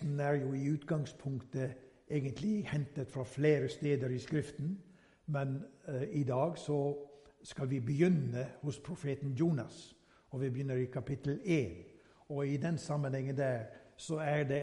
Teksten 0.00 0.20
er 0.20 0.32
jo 0.32 0.52
i 0.52 0.70
utgangspunktet 0.72 1.74
egentlig 2.08 2.68
hentet 2.68 3.10
fra 3.10 3.22
flere 3.24 3.68
steder 3.68 4.08
i 4.08 4.18
Skriften, 4.18 4.78
men 5.26 5.58
eh, 5.88 6.08
i 6.10 6.22
dag 6.24 6.56
så 6.58 6.96
skal 7.42 7.68
vi 7.70 7.80
begynne 7.80 8.46
hos 8.62 8.78
profeten 8.80 9.34
Jonas. 9.36 9.96
Og 10.30 10.40
vi 10.40 10.50
begynner 10.50 10.76
i 10.76 10.84
kapittel 10.84 11.40
1. 11.44 11.74
Og 12.28 12.48
i 12.48 12.56
den 12.56 12.78
sammenhengen 12.78 13.36
der 13.36 13.64
så 13.96 14.16
er 14.16 14.44
det 14.44 14.62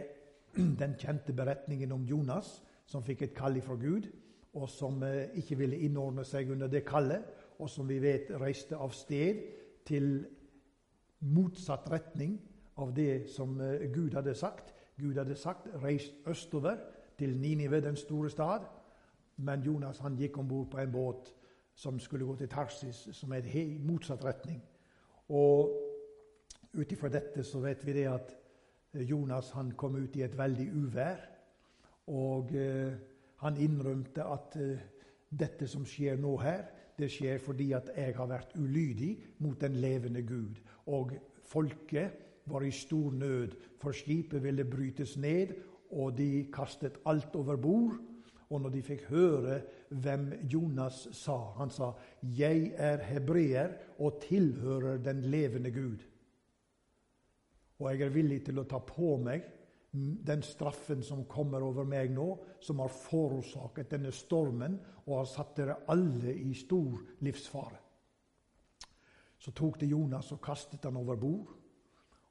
den 0.82 0.96
kjente 0.98 1.34
beretningen 1.34 1.92
om 1.92 2.06
Jonas 2.06 2.64
som 2.86 3.04
fikk 3.04 3.22
et 3.22 3.36
kall 3.38 3.62
fra 3.62 3.76
Gud, 3.76 4.10
og 4.54 4.70
som 4.70 5.04
eh, 5.04 5.30
ikke 5.38 5.58
ville 5.58 5.78
innordne 5.78 6.26
seg 6.26 6.50
under 6.50 6.68
det 6.68 6.82
kallet, 6.86 7.22
og 7.60 7.70
som 7.70 7.90
vi 7.90 8.00
vet 8.02 8.34
reiste 8.42 8.76
av 8.76 8.90
sted 8.90 9.46
til 9.86 10.26
motsatt 11.20 11.86
retning 11.92 12.40
av 12.78 12.96
det 12.96 13.28
som 13.30 13.62
eh, 13.62 13.86
Gud 13.94 14.18
hadde 14.18 14.34
sagt. 14.34 14.74
Gud 15.00 15.18
hadde 15.18 15.36
sagt 15.36 15.68
'reis 15.68 16.14
østover' 16.28 16.78
til 17.18 17.38
Ninive, 17.38 17.82
den 17.82 17.96
store 17.96 18.30
stad. 18.30 18.60
Men 19.38 19.62
Jonas 19.62 20.00
han 20.00 20.16
gikk 20.16 20.38
om 20.38 20.48
bord 20.48 20.72
på 20.72 20.78
en 20.78 20.92
båt 20.92 21.34
som 21.78 22.00
skulle 22.00 22.26
gå 22.26 22.36
til 22.36 22.50
Tarsis, 22.50 23.10
som 23.12 23.34
er 23.34 23.46
i 23.54 23.78
motsatt 23.78 24.26
retning. 24.26 24.64
Og 25.30 25.78
ut 26.74 26.92
ifra 26.92 27.10
dette 27.10 27.44
så 27.44 27.60
vet 27.60 27.86
vi 27.86 27.94
det 27.94 28.08
at 28.10 28.34
eh, 28.94 29.04
Jonas 29.10 29.52
han 29.52 29.72
kom 29.78 29.96
ut 29.96 30.16
i 30.16 30.24
et 30.26 30.38
veldig 30.38 30.68
uvær. 30.74 31.22
Og 32.08 32.56
eh, 32.56 32.94
han 33.44 33.58
innrømte 33.58 34.24
at 34.24 34.58
eh, 34.62 34.80
dette 35.30 35.68
som 35.68 35.86
skjer 35.86 36.18
nå 36.18 36.38
her, 36.42 36.66
det 36.98 37.12
skjer 37.14 37.38
fordi 37.44 37.72
at 37.78 37.92
jeg 37.94 38.16
har 38.18 38.30
vært 38.30 38.56
ulydig 38.58 39.12
mot 39.46 39.62
den 39.62 39.78
levende 39.78 40.24
Gud. 40.26 40.58
Og 40.88 41.14
folket 41.46 42.27
var 42.50 42.64
i 42.64 42.72
stor 42.72 43.12
nød, 43.12 43.56
for 43.78 43.92
skipet 43.92 44.44
ville 44.44 44.66
brytes 44.66 45.18
ned, 45.18 45.56
og 45.92 46.18
de 46.18 46.48
kastet 46.54 47.00
alt 47.06 47.36
over 47.36 47.56
bord. 47.56 47.98
Og 48.50 48.62
når 48.62 48.70
de 48.70 48.82
fikk 48.82 49.10
høre 49.10 49.62
hvem 49.90 50.30
Jonas 50.48 51.08
sa 51.12 51.36
Han 51.58 51.70
sa, 51.70 51.92
'Jeg 52.22 52.72
er 52.76 52.98
hebreer 52.98 53.74
og 54.00 54.22
tilhører 54.22 54.98
den 54.98 55.22
levende 55.22 55.72
Gud.' 55.72 56.06
Og 57.80 57.92
jeg 57.92 58.02
er 58.02 58.10
villig 58.10 58.46
til 58.46 58.60
å 58.60 58.64
ta 58.64 58.80
på 58.80 59.18
meg 59.18 59.44
den 60.28 60.42
straffen 60.44 61.04
som 61.04 61.26
kommer 61.26 61.64
over 61.64 61.86
meg 61.88 62.12
nå, 62.12 62.28
som 62.60 62.80
har 62.80 62.92
forårsaket 62.94 63.92
denne 63.92 64.12
stormen 64.12 64.80
og 65.06 65.14
har 65.18 65.30
satt 65.32 65.56
dere 65.58 65.78
alle 65.88 66.34
i 66.34 66.54
stor 66.54 67.00
livsfare. 67.20 67.80
Så 69.38 69.54
tok 69.56 69.80
det 69.80 69.90
Jonas 69.92 70.32
og 70.32 70.42
kastet 70.42 70.84
han 70.84 70.98
over 70.98 71.16
bord. 71.16 71.54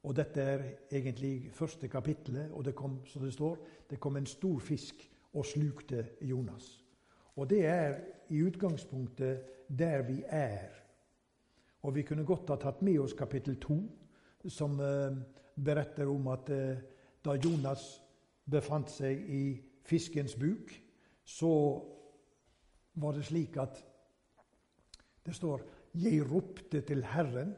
Og 0.07 0.15
dette 0.15 0.41
er 0.41 0.65
egentlig 0.95 1.51
første 1.53 1.89
kapittelet, 1.91 2.53
og 2.55 2.65
det 2.65 2.77
kom, 2.79 3.01
som 3.11 3.25
det 3.27 3.33
står, 3.35 3.57
det 3.91 3.99
kom 4.01 4.17
en 4.17 4.27
stor 4.27 4.61
fisk 4.63 5.03
og 5.35 5.47
slukte 5.47 6.05
Jonas. 6.23 6.85
Og 7.37 7.51
det 7.51 7.65
er 7.67 7.97
i 8.31 8.43
utgangspunktet 8.47 9.43
der 9.69 10.03
vi 10.07 10.23
er. 10.27 10.71
Og 11.83 11.95
vi 11.95 12.05
kunne 12.07 12.25
godt 12.25 12.51
ha 12.55 12.57
tatt 12.61 12.83
med 12.87 13.01
oss 13.03 13.17
kapittel 13.19 13.59
to, 13.61 13.81
som 14.48 14.79
eh, 14.81 15.19
beretter 15.65 16.07
om 16.07 16.31
at 16.31 16.51
eh, 16.55 16.79
da 17.25 17.35
Jonas 17.35 17.89
befant 18.47 18.91
seg 18.91 19.27
i 19.27 19.43
fiskens 19.87 20.37
buk, 20.39 20.70
så 21.27 21.53
var 22.95 23.19
det 23.19 23.27
slik 23.27 23.59
at 23.59 23.83
det 25.27 25.35
står 25.35 25.63
'Jeg 25.95 26.31
ropte 26.31 26.81
til 26.81 27.03
Herren 27.05 27.57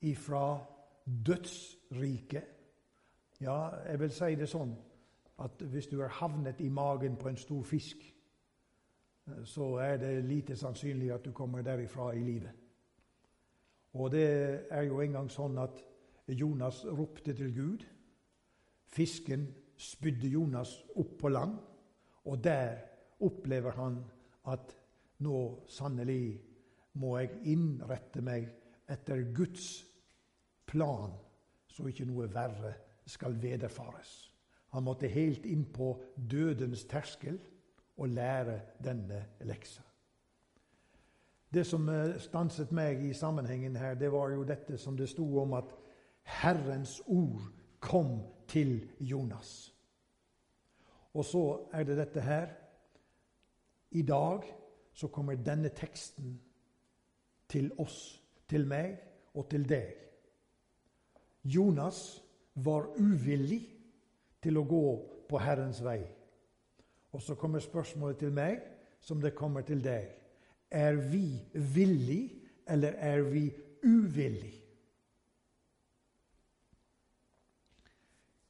ifra 0.00 0.71
dødsriket. 1.06 2.44
Ja, 3.40 3.68
jeg 3.86 4.00
vil 4.00 4.10
si 4.14 4.34
det 4.38 4.48
sånn 4.50 4.74
at 5.42 5.62
hvis 5.72 5.88
du 5.90 6.00
er 6.02 6.12
havnet 6.20 6.60
i 6.60 6.68
magen 6.68 7.16
på 7.18 7.28
en 7.28 7.40
stor 7.40 7.62
fisk, 7.66 8.04
eh, 9.26 9.44
så 9.44 9.74
er 9.82 9.96
det 9.98 10.24
lite 10.24 10.56
sannsynlig 10.56 11.12
at 11.14 11.24
du 11.24 11.32
kommer 11.32 11.62
derifra 11.62 12.12
i 12.14 12.22
livet. 12.22 12.52
Og 13.92 14.10
det 14.10 14.28
er 14.70 14.82
jo 14.88 15.00
engang 15.00 15.28
sånn 15.30 15.58
at 15.58 15.82
Jonas 16.28 16.84
ropte 16.86 17.34
til 17.36 17.52
Gud. 17.54 17.82
Fisken 18.86 19.48
spydde 19.76 20.30
Jonas 20.32 20.78
opp 20.96 21.18
på 21.20 21.28
land, 21.28 21.58
og 22.24 22.44
der 22.44 22.78
opplever 23.20 23.74
han 23.76 23.98
at 24.48 24.76
nå 25.22 25.38
sannelig 25.68 26.40
må 26.98 27.16
jeg 27.18 27.40
innrette 27.52 28.22
meg 28.24 28.48
etter 28.90 29.24
Guds 29.34 29.91
plan, 30.66 31.12
så 31.66 31.86
ikke 31.88 32.06
noe 32.08 32.28
verre 32.32 32.74
skal 33.06 33.36
vederfares. 33.42 34.32
Han 34.72 34.84
måtte 34.84 35.08
helt 35.08 35.46
inn 35.46 35.64
på 35.72 35.94
dødens 36.16 36.84
terskel 36.88 37.38
og 37.96 38.08
lære 38.08 38.60
denne 38.84 39.24
leksa. 39.44 39.82
Det 41.52 41.66
som 41.68 41.88
eh, 41.88 42.16
stanset 42.20 42.72
meg 42.72 43.02
i 43.04 43.12
sammenhengen 43.12 43.76
her, 43.76 43.94
det 43.94 44.12
var 44.12 44.30
jo 44.32 44.44
dette 44.48 44.78
som 44.80 44.96
det 44.96 45.10
sto 45.12 45.26
om 45.42 45.52
at 45.52 45.74
Herrens 46.40 47.02
ord 47.06 47.50
kom 47.80 48.22
til 48.48 48.88
Jonas. 49.00 49.74
Og 51.12 51.24
så 51.24 51.44
er 51.72 51.84
det 51.84 51.98
dette 51.98 52.20
her. 52.20 52.48
I 53.90 54.02
dag 54.02 54.48
så 54.92 55.08
kommer 55.08 55.34
denne 55.34 55.68
teksten 55.68 56.40
til 57.48 57.72
oss, 57.78 58.22
til 58.48 58.64
meg 58.66 58.96
og 59.34 59.50
til 59.50 59.68
deg. 59.68 59.92
Jonas 61.42 62.22
var 62.54 62.92
uvillig 62.98 63.62
til 64.42 64.58
å 64.58 64.66
gå 64.66 64.86
på 65.30 65.40
Herrens 65.42 65.80
vei. 65.84 66.00
Og 67.12 67.22
så 67.22 67.36
kommer 67.38 67.62
spørsmålet 67.62 68.22
til 68.22 68.32
meg, 68.34 68.62
som 69.00 69.20
det 69.20 69.34
kommer 69.36 69.66
til 69.66 69.82
deg. 69.84 70.08
Er 70.70 70.96
vi 70.96 71.42
villig, 71.52 72.22
eller 72.68 72.96
er 72.96 73.22
vi 73.26 73.48
uvillig? 73.84 74.54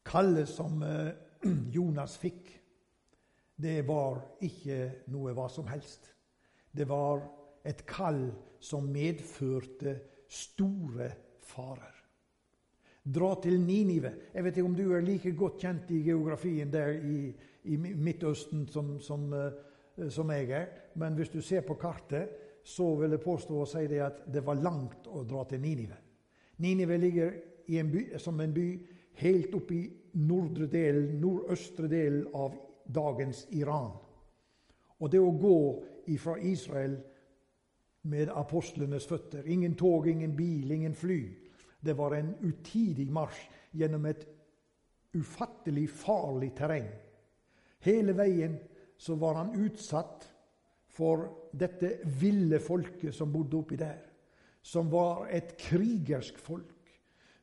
Kallet 0.06 0.48
som 0.50 0.82
eh, 0.84 1.14
Jonas 1.76 2.19
fikk, 2.20 2.50
det 3.62 3.80
var 3.88 4.20
ikke 4.44 5.06
noe 5.14 5.32
hva 5.36 5.48
som 5.50 5.69
helst. 5.70 6.10
Det 6.72 6.86
var 6.88 7.22
et 7.64 7.84
kall 7.86 8.26
som 8.62 8.91
medførte 8.91 9.97
store 10.28 11.10
farer. 11.47 12.01
Dra 13.02 13.34
til 13.42 13.60
Ninive. 13.60 14.12
Jeg 14.34 14.44
vet 14.44 14.56
ikke 14.56 14.68
om 14.68 14.76
du 14.78 14.92
er 14.94 15.02
like 15.02 15.32
godt 15.34 15.58
kjent 15.58 15.90
i 15.90 16.02
geografien 16.06 16.70
der 16.70 16.92
i, 17.02 17.32
i 17.64 17.76
Midtøsten 17.76 18.68
som, 18.70 18.94
som, 19.00 19.32
uh, 19.32 20.08
som, 20.08 20.30
jeg 20.30 20.50
er. 20.50 20.66
Men 20.94 21.18
hvis 21.18 21.32
du 21.32 21.41
ser 21.42 21.66
på 21.66 21.74
kartet, 21.74 22.30
så 22.64 22.94
vil 23.00 23.10
jeg 23.10 23.24
påstå 23.24 23.58
å 23.58 23.66
si 23.66 23.88
det 23.91 23.98
at 24.06 24.22
det 24.30 24.44
var 24.46 24.62
langt 24.62 25.08
å 25.10 25.24
dra 25.26 25.42
til 25.50 25.60
Ninive. 25.60 25.98
Ninive 26.62 26.98
ligger 26.98 27.34
en 27.66 27.91
by, 27.91 28.04
som 28.22 28.41
en 28.41 28.54
by 28.54 28.68
helt 29.18 29.54
oppe 29.54 29.74
i 29.74 29.82
nordre 30.22 30.68
del, 30.70 31.02
nordøstre 31.18 31.88
del 31.91 32.22
av 32.38 32.54
dagens 32.86 33.46
Iran. 33.50 33.91
Og 35.02 35.10
det 35.10 35.18
å 35.18 35.34
gå 35.34 35.58
fra 36.22 36.36
Israel 36.38 37.00
med 38.02 38.30
apostlenes 38.34 39.06
føtter 39.06 39.46
Ingen 39.46 39.74
tog, 39.74 40.06
ingen 40.06 40.36
bil, 40.36 40.70
ingen 40.70 40.94
fly. 40.94 41.20
Det 41.82 41.97
var 41.98 42.15
en 42.15 42.34
utidig 42.47 43.09
marsj 43.10 43.43
gjennom 43.75 44.06
et 44.06 44.22
ufattelig 45.19 45.88
farlig 45.91 46.53
terreng. 46.56 46.87
Hele 47.82 48.15
veien 48.16 48.54
så 48.97 49.16
var 49.19 49.41
han 49.41 49.56
utsatt 49.59 50.28
for 50.92 51.25
dette 51.53 51.97
ville 52.21 52.60
folket 52.62 53.15
som 53.16 53.32
bodde 53.32 53.59
oppi 53.59 53.78
der. 53.81 53.98
Som 54.62 54.91
var 54.92 55.26
et 55.32 55.56
krigersk 55.59 56.38
folk. 56.38 56.78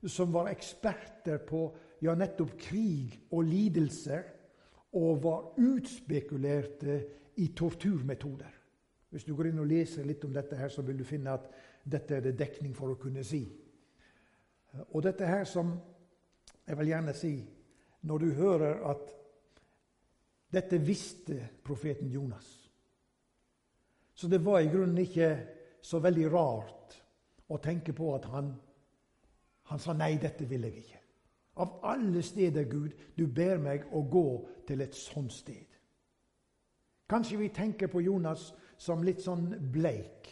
Som 0.07 0.31
var 0.31 0.47
eksperter 0.53 1.41
på 1.43 1.65
ja, 2.05 2.13
nettopp 2.15 2.53
krig 2.61 3.17
og 3.35 3.43
lidelser. 3.43 4.23
Og 4.95 5.19
var 5.23 5.59
utspekulerte 5.59 7.01
i 7.41 7.49
torturmetoder. 7.55 8.55
Hvis 9.09 9.25
du 9.25 9.33
går 9.35 9.49
inn 9.49 9.61
og 9.61 9.69
leser 9.69 10.05
litt 10.05 10.23
om 10.25 10.33
dette, 10.33 10.57
her, 10.57 10.69
så 10.69 10.85
vil 10.85 11.01
du 11.01 11.05
finne 11.07 11.33
at 11.33 11.49
dette 11.83 12.15
er 12.15 12.25
det 12.25 12.37
dekning 12.37 12.75
for 12.77 12.93
å 12.93 12.99
kunne 13.01 13.23
si. 13.25 13.41
Og 14.93 15.03
dette 15.03 15.25
her 15.25 15.43
som 15.49 15.73
jeg 16.67 16.77
vil 16.77 16.91
gjerne 16.91 17.13
si 17.17 17.33
Når 18.01 18.17
du 18.17 18.33
hører 18.33 18.83
at 18.91 19.15
dette 20.53 20.77
visste 20.81 21.49
profeten 21.65 22.09
Jonas 22.09 22.47
Så 24.13 24.27
det 24.27 24.45
var 24.45 24.59
i 24.59 24.69
grunnen 24.69 24.97
ikke 24.97 25.31
så 25.81 25.99
veldig 25.99 26.27
rart 26.33 26.95
å 27.49 27.57
tenke 27.57 27.93
på 27.93 28.13
at 28.15 28.25
han, 28.29 28.49
han 29.71 29.79
sa 29.79 29.93
nei, 29.95 30.17
dette 30.21 30.45
vil 30.45 30.65
jeg 30.67 30.81
ikke. 30.81 30.99
Av 31.63 31.79
alle 31.87 32.21
steder, 32.23 32.67
Gud, 32.69 32.91
du 33.15 33.25
ber 33.27 33.57
meg 33.63 33.87
å 33.95 34.03
gå 34.11 34.25
til 34.67 34.83
et 34.83 34.95
sånt 34.95 35.33
sted. 35.33 35.65
Kanskje 37.09 37.39
vi 37.39 37.49
tenker 37.55 37.89
på 37.89 38.03
Jonas 38.05 38.51
som 38.77 39.01
litt 39.03 39.23
sånn 39.23 39.47
bleik 39.73 40.29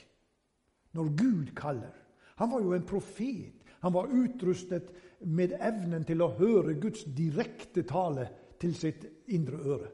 når 0.95 1.09
Gud 1.17 1.53
kaller. 1.57 1.95
Han 2.37 2.51
var 2.51 2.61
jo 2.63 2.75
en 2.77 2.85
profet. 2.85 3.66
Han 3.83 3.93
var 3.93 4.09
utrustet 4.13 4.89
med 5.19 5.53
evnen 5.59 6.05
til 6.05 6.21
å 6.21 6.33
høre 6.37 6.77
Guds 6.81 7.03
direkte 7.17 7.83
tale 7.87 8.27
til 8.61 8.73
sitt 8.77 9.05
indre 9.33 9.61
øre. 9.61 9.91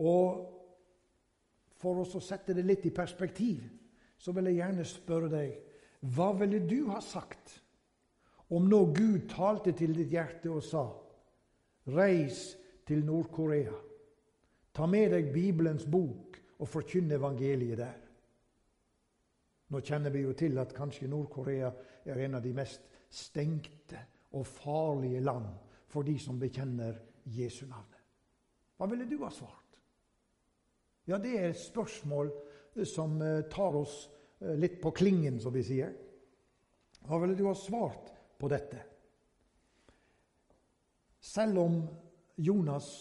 Og 0.00 0.48
for 1.82 2.02
oss 2.04 2.14
å 2.16 2.22
sette 2.24 2.54
det 2.56 2.64
litt 2.64 2.86
i 2.88 2.94
perspektiv, 2.94 3.64
så 4.18 4.32
vil 4.32 4.50
jeg 4.50 4.60
gjerne 4.60 4.86
spørre 4.86 5.30
deg 5.32 5.54
hva 6.14 6.30
ville 6.38 6.62
du 6.66 6.86
ha 6.90 7.00
sagt 7.02 7.58
om 8.52 8.66
nå 8.68 8.84
Gud 8.94 9.28
talte 9.30 9.72
til 9.76 9.94
ditt 9.96 10.12
hjerte 10.12 10.50
og 10.52 10.62
sa 10.66 10.84
Reis 11.92 12.52
til 12.86 13.02
Nord-Korea. 13.06 13.74
Ta 14.72 14.86
med 14.86 15.10
deg 15.14 15.32
Bibelens 15.34 15.86
bok 15.88 16.38
og 16.58 16.68
forkynn 16.70 17.10
evangeliet 17.16 17.80
der. 17.80 18.01
Nå 19.72 19.80
kjenner 19.80 20.12
vi 20.12 20.26
jo 20.26 20.34
til 20.36 20.58
at 20.60 20.74
kanskje 20.76 21.08
Nord-Korea 21.08 21.70
er 22.04 22.20
en 22.26 22.36
av 22.36 22.44
de 22.44 22.52
mest 22.52 22.84
stengte 23.12 24.00
og 24.36 24.44
farlige 24.46 25.22
land 25.24 25.48
for 25.88 26.04
de 26.04 26.18
som 26.20 26.40
bekjenner 26.40 26.98
Jesu 27.24 27.64
navn. 27.66 27.88
Hva 28.76 28.88
ville 28.90 29.06
du 29.08 29.16
ha 29.22 29.30
svart? 29.32 29.78
Ja, 31.08 31.18
det 31.18 31.32
er 31.38 31.48
et 31.50 31.60
spørsmål 31.60 32.30
som 32.88 33.16
eh, 33.22 33.44
tar 33.50 33.76
oss 33.76 33.96
eh, 34.40 34.54
litt 34.58 34.78
på 34.82 34.92
klingen, 34.96 35.40
som 35.40 35.54
vi 35.54 35.64
sier. 35.66 35.92
Hva 37.08 37.18
ville 37.22 37.36
du 37.38 37.46
ha 37.48 37.56
svart 37.58 38.12
på 38.38 38.50
dette? 38.52 38.84
Selv 41.22 41.58
om 41.62 41.80
Jonas 42.36 42.92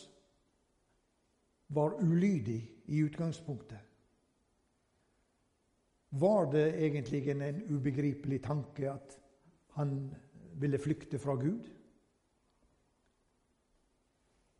var 1.73 2.00
ulydig 2.01 2.59
i 2.91 3.03
utgangspunktet, 3.06 3.90
var 6.11 6.51
det 6.51 6.67
egentlig 6.75 7.23
en 7.31 7.61
ubegripelig 7.71 8.41
tanke 8.43 8.89
at 8.91 9.17
han 9.77 10.09
ville 10.59 10.79
flykte 10.79 11.19
fra 11.19 11.35
Gud? 11.39 11.69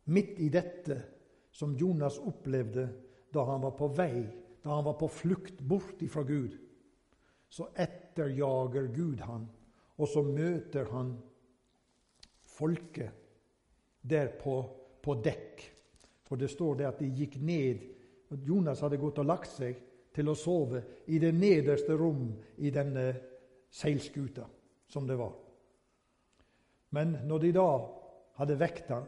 Midt 0.04 0.40
i 0.40 0.48
dette 0.48 0.96
som 1.52 1.76
Jonas 1.76 2.16
opplevde 2.18 2.88
da 3.32 3.44
han 3.44 3.62
var 3.62 3.76
på 3.76 3.90
vei, 3.92 4.24
da 4.64 4.78
han 4.78 4.86
var 4.86 4.96
på 5.00 5.08
flukt 5.12 5.60
bort 5.60 6.00
fra 6.10 6.24
Gud, 6.24 6.56
så 7.52 7.68
etterjager 7.76 8.88
Gud 8.96 9.20
han, 9.20 9.44
og 10.00 10.08
så 10.08 10.22
møter 10.24 10.88
han 10.90 11.14
folket 12.56 13.12
der 14.00 14.32
på, 14.40 14.56
på 15.04 15.14
dekk. 15.20 15.62
For 16.24 16.40
det 16.40 16.48
står 16.50 16.80
det 16.80 16.88
at 16.88 17.00
de 17.02 17.12
gikk 17.12 17.36
ned 17.44 17.88
Jonas 18.48 18.80
hadde 18.80 18.96
gått 18.96 19.20
og 19.20 19.28
lagt 19.28 19.52
seg 19.52 19.76
til 20.14 20.28
å 20.28 20.36
sove 20.36 20.82
i 21.12 21.18
det 21.22 21.32
nederste 21.34 21.96
rom 21.96 22.28
i 22.58 22.70
denne 22.70 23.06
seilskuta 23.72 24.44
som 24.92 25.06
det 25.08 25.16
var. 25.16 25.32
Men 26.92 27.16
når 27.24 27.44
de 27.46 27.52
da 27.56 27.68
hadde 28.36 28.58
vekt 28.60 28.90
han, 28.92 29.06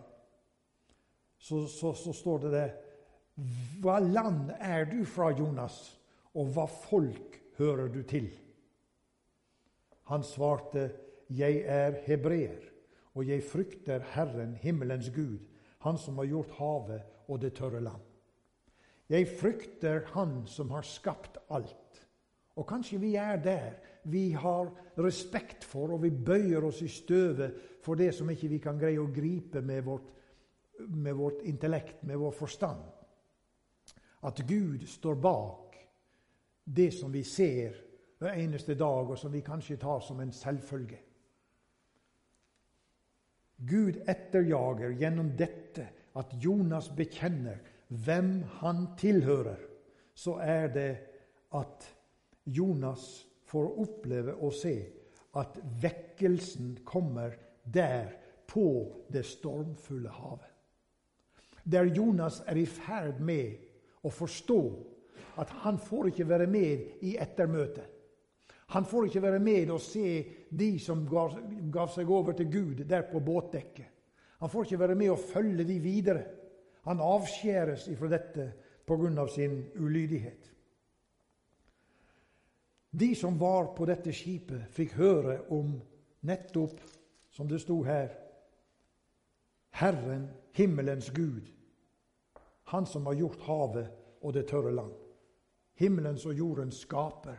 så, 1.39 1.67
så, 1.69 1.93
så 1.93 2.12
står 2.17 2.47
det 2.47 2.53
det 2.55 2.69
Hva 3.83 3.99
land 4.01 4.53
er 4.56 4.87
du 4.89 5.03
fra, 5.05 5.29
Jonas, 5.37 5.77
og 6.33 6.55
hva 6.55 6.65
folk 6.71 7.37
hører 7.59 7.91
du 7.93 8.01
til? 8.09 8.31
Han 10.09 10.25
svarte, 10.25 10.91
Jeg 11.29 11.65
er 11.67 12.01
hebreer, 12.06 12.62
og 13.15 13.29
jeg 13.29 13.45
frykter 13.45 14.05
Herren, 14.15 14.55
himmelens 14.55 15.11
Gud, 15.11 15.41
Han 15.85 15.99
som 15.99 16.17
har 16.17 16.25
gjort 16.25 16.56
havet 16.56 17.29
og 17.29 17.41
det 17.41 17.53
tørre 17.59 17.81
land. 17.81 18.14
Jeg 19.09 19.29
frykter 19.29 20.06
Han 20.15 20.47
som 20.47 20.71
har 20.71 20.83
skapt 20.83 21.39
alt. 21.53 22.01
Og 22.56 22.67
kanskje 22.69 23.01
vi 23.03 23.15
er 23.19 23.37
der. 23.43 23.75
Vi 24.05 24.31
har 24.33 24.71
respekt 25.01 25.65
for, 25.65 25.93
og 25.97 26.03
vi 26.03 26.11
bøyer 26.11 26.65
oss 26.65 26.83
i 26.83 26.89
støvet 26.89 27.56
for 27.83 27.99
det 27.99 28.12
som 28.15 28.31
ikke 28.31 28.51
vi 28.53 28.59
kan 28.62 28.79
greie 28.79 29.01
å 29.01 29.11
gripe 29.12 29.62
med 29.65 29.85
vårt, 29.85 30.11
med 30.89 31.17
vårt 31.17 31.43
intellekt, 31.49 32.03
med 32.03 32.21
vår 32.21 32.37
forstand. 32.37 32.85
At 34.25 34.41
Gud 34.49 34.87
står 34.89 35.15
bak 35.21 35.77
det 36.65 36.93
som 36.95 37.12
vi 37.12 37.25
ser 37.25 37.77
hver 38.19 38.39
eneste 38.41 38.77
dag, 38.79 39.11
og 39.11 39.19
som 39.19 39.33
vi 39.33 39.43
kanskje 39.45 39.77
tar 39.81 40.01
som 40.01 40.21
en 40.21 40.33
selvfølge. 40.33 41.01
Gud 43.56 44.01
etterjager 44.09 44.97
gjennom 45.01 45.33
dette 45.37 45.89
at 46.17 46.33
Jonas 46.41 46.91
bekjenner 46.97 47.61
hvem 48.05 48.43
han 48.61 48.87
tilhører, 48.99 49.61
så 50.14 50.38
er 50.43 50.69
det 50.75 50.91
at 51.55 51.87
Jonas 52.44 53.26
får 53.46 53.79
oppleve 53.81 54.35
og 54.35 54.52
se 54.56 54.75
at 55.38 55.58
vekkelsen 55.82 56.79
kommer 56.87 57.35
der 57.64 58.12
på 58.46 58.67
det 59.12 59.25
stormfulle 59.26 60.11
havet. 60.11 60.50
Der 61.64 61.88
Jonas 61.88 62.43
er 62.46 62.58
i 62.61 62.67
ferd 62.69 63.23
med 63.25 64.05
å 64.05 64.12
forstå 64.12 64.61
at 65.41 65.50
han 65.64 65.79
får 65.81 66.11
ikke 66.11 66.29
være 66.29 66.46
med 66.50 67.05
i 67.08 67.17
ettermøtet. 67.20 67.88
Han 68.75 68.87
får 68.88 69.08
ikke 69.08 69.23
være 69.23 69.41
med 69.44 69.70
og 69.70 69.81
se 69.82 70.08
de 70.50 70.70
som 70.82 71.05
gav, 71.08 71.37
gav 71.73 71.91
seg 71.93 72.11
over 72.11 72.37
til 72.37 72.50
Gud 72.52 72.85
der 72.88 73.06
på 73.11 73.20
båtdekket. 73.20 73.91
Han 74.41 74.50
får 74.50 74.67
ikke 74.67 74.81
være 74.81 74.96
med 74.99 75.12
og 75.14 75.23
følge 75.31 75.67
de 75.69 75.79
videre. 75.81 76.25
Han 76.85 77.01
avskjæres 77.01 77.89
ifra 77.89 78.09
dette 78.09 78.53
pga. 78.87 79.27
sin 79.29 79.71
ulydighet. 79.77 80.53
De 82.91 83.15
som 83.15 83.39
var 83.39 83.75
på 83.77 83.87
dette 83.87 84.13
skipet, 84.13 84.69
fikk 84.71 84.93
høre 84.93 85.41
om 85.51 85.81
nettopp, 86.23 86.81
som 87.31 87.49
det 87.49 87.61
sto 87.61 87.83
her, 87.83 88.13
Herren, 89.75 90.29
himmelens 90.53 91.11
Gud, 91.11 91.51
Han 92.65 92.87
som 92.87 93.07
har 93.07 93.15
gjort 93.15 93.41
havet 93.41 93.91
og 94.23 94.33
det 94.33 94.47
tørre 94.49 94.73
land. 94.73 94.93
Himmelens 95.75 96.27
og 96.27 96.33
jordens 96.33 96.79
skaper 96.81 97.37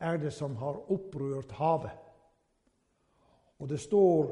er 0.00 0.16
det 0.16 0.32
som 0.32 0.56
har 0.56 0.90
opprørt 0.92 1.52
havet. 1.52 1.94
Og 3.58 3.68
det 3.68 3.80
står 3.80 4.28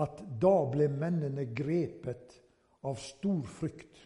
at 0.00 0.22
da 0.40 0.54
ble 0.72 0.88
mennene 0.88 1.44
grepet 1.54 2.38
av 2.86 2.98
stor 3.02 3.42
frykt. 3.48 3.98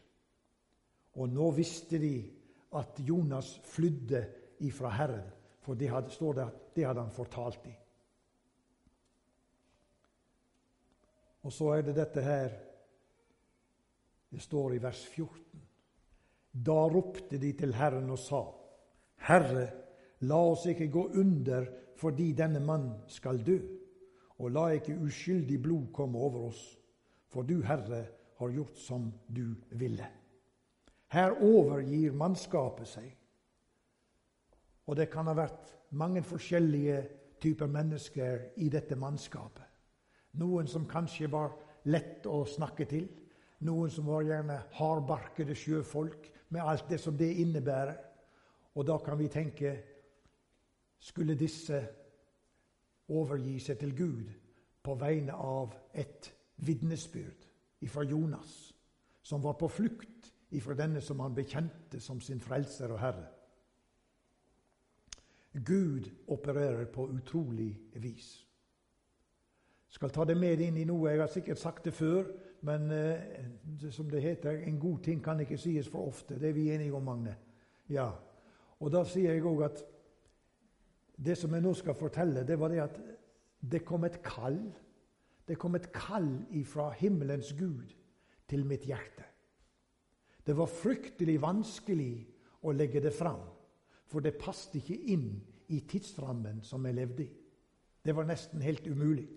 Og 1.20 1.28
nå 1.28 1.50
visste 1.56 2.00
de 2.00 2.14
at 2.78 3.00
Jonas 3.04 3.58
flydde 3.69 4.22
ifra 4.64 4.92
Herren, 4.96 5.28
for 5.62 5.78
det 5.78 5.90
hadde, 5.92 6.10
står 6.10 6.38
det, 6.38 6.46
det 6.76 6.86
hadde 6.86 7.04
han 7.04 7.14
fortalt 7.14 7.60
dem. 7.64 7.76
Og 11.42 11.52
så 11.52 11.72
er 11.76 11.82
det 11.82 11.96
dette 11.98 12.22
her 12.22 12.52
Det 14.32 14.40
står 14.40 14.72
i 14.72 14.78
vers 14.80 15.00
14. 15.12 15.64
Da 16.52 16.76
ropte 16.88 17.37
de 17.37 17.50
til 17.52 17.75
Herren 17.76 18.06
og 18.08 18.16
sa, 18.16 18.38
Herre, 19.28 19.66
la 20.25 20.38
oss 20.40 20.64
ikke 20.70 20.88
gå 20.88 21.02
under 21.20 21.66
fordi 22.00 22.30
denne 22.32 22.62
mann 22.64 22.87
skal 23.12 23.42
dø, 23.44 23.58
og 24.40 24.54
la 24.56 24.70
ikke 24.73 24.97
uskyldig 25.04 25.58
blod 25.62 25.90
komme 25.92 26.18
over 26.18 26.47
oss. 26.49 26.62
For 27.28 27.44
du, 27.44 27.61
Herre, 27.61 28.06
har 28.42 28.54
gjort 28.56 28.78
som 28.78 29.08
du 29.28 29.54
ville. 29.78 30.06
Her 31.12 31.34
overgir 31.44 32.14
mannskapet 32.16 32.88
seg. 32.88 33.11
Og 34.87 34.96
det 34.96 35.11
kan 35.12 35.28
ha 35.28 35.34
vært 35.37 35.75
mange 35.94 36.22
forskjellige 36.25 37.02
typer 37.42 37.68
mennesker 37.70 38.49
i 38.64 38.68
dette 38.72 38.96
mannskapet. 38.96 39.66
Noen 40.40 40.66
som 40.66 40.88
kanskje 40.88 41.28
var 41.30 41.52
lett 41.92 42.26
å 42.26 42.42
snakke 42.49 42.87
til. 42.88 43.06
Noen 43.62 43.92
som 43.92 44.08
var 44.08 44.25
gjerne 44.26 44.58
hardbarkede 44.78 45.54
sjøfolk 45.54 46.30
med 46.54 46.64
alt 46.64 46.88
det 46.90 46.99
som 47.00 47.16
det 47.16 47.30
innebærer. 47.44 47.99
Og 48.75 48.87
da 48.88 48.99
kan 48.99 49.18
vi 49.18 49.28
tenke 49.28 49.78
Skulle 51.02 51.34
disse 51.34 51.80
overgi 53.11 53.56
seg 53.58 53.80
til 53.80 53.90
Gud 53.99 54.28
på 54.87 54.94
vegne 54.94 55.34
av 55.34 55.72
et 55.99 56.28
vitnesbyrd? 56.62 57.51
Ifra 57.82 58.04
Jonas, 58.06 58.72
som 59.22 59.42
var 59.42 59.58
på 59.58 59.68
flukt 59.68 60.32
ifra 60.52 60.76
denne 60.78 61.00
som 61.00 61.20
han 61.20 61.34
bekjente 61.34 62.00
som 62.00 62.20
sin 62.20 62.40
frelser 62.40 62.92
og 62.92 63.00
herre. 63.00 63.28
Gud 65.52 66.08
opererer 66.32 66.86
på 66.92 67.08
utrolig 67.12 67.74
vis. 68.00 68.30
Jeg 69.92 69.98
skal 69.98 70.10
ta 70.10 70.24
det 70.24 70.38
med 70.40 70.62
inn 70.64 70.78
i 70.80 70.86
noe 70.88 71.10
jeg 71.10 71.20
har 71.20 71.28
sikkert 71.28 71.60
sagt 71.60 71.84
det 71.84 71.92
før, 71.92 72.30
men 72.64 72.90
eh, 72.94 73.90
som 73.92 74.08
det 74.10 74.22
heter, 74.22 74.62
en 74.64 74.78
god 74.80 75.02
ting 75.04 75.20
kan 75.24 75.40
ikke 75.42 75.58
sies 75.60 75.88
for 75.92 76.08
ofte. 76.08 76.38
Det 76.40 76.48
er 76.48 76.56
vi 76.56 76.70
enige 76.72 76.94
om, 76.96 77.04
Magne. 77.04 77.34
Ja. 77.92 78.08
Og 78.80 78.92
da 78.92 79.02
sier 79.04 79.34
jeg 79.34 79.44
òg 79.44 79.66
at 79.66 79.82
det 81.22 81.36
som 81.38 81.52
jeg 81.52 81.64
nå 81.64 81.74
skal 81.76 81.98
fortelle, 81.98 82.46
det 82.46 82.56
var 82.58 82.72
det 82.72 82.80
at 82.86 82.96
det 83.60 83.84
kom 83.84 84.06
et 84.08 84.22
kall 84.24 84.58
det 85.49 85.58
kom 85.58 85.75
et 85.75 85.90
kall 85.94 86.30
ifra 86.54 86.90
himmelens 86.96 87.52
Gud 87.58 87.94
til 88.49 88.66
mitt 88.66 88.87
hjerte. 88.87 89.25
Det 90.46 90.54
var 90.58 90.70
fryktelig 90.70 91.38
vanskelig 91.42 92.14
å 92.66 92.75
legge 92.75 93.02
det 93.02 93.14
fram, 93.14 93.42
for 94.06 94.22
det 94.22 94.38
passet 94.38 94.80
ikke 94.80 94.99
inn 95.14 95.28
i 95.72 95.80
tidsrammen 95.88 96.62
som 96.66 96.84
jeg 96.87 96.99
levde 96.99 97.25
i. 97.25 97.30
Det 98.02 98.14
var 98.16 98.26
nesten 98.26 98.62
helt 98.62 98.87
umulig. 98.87 99.28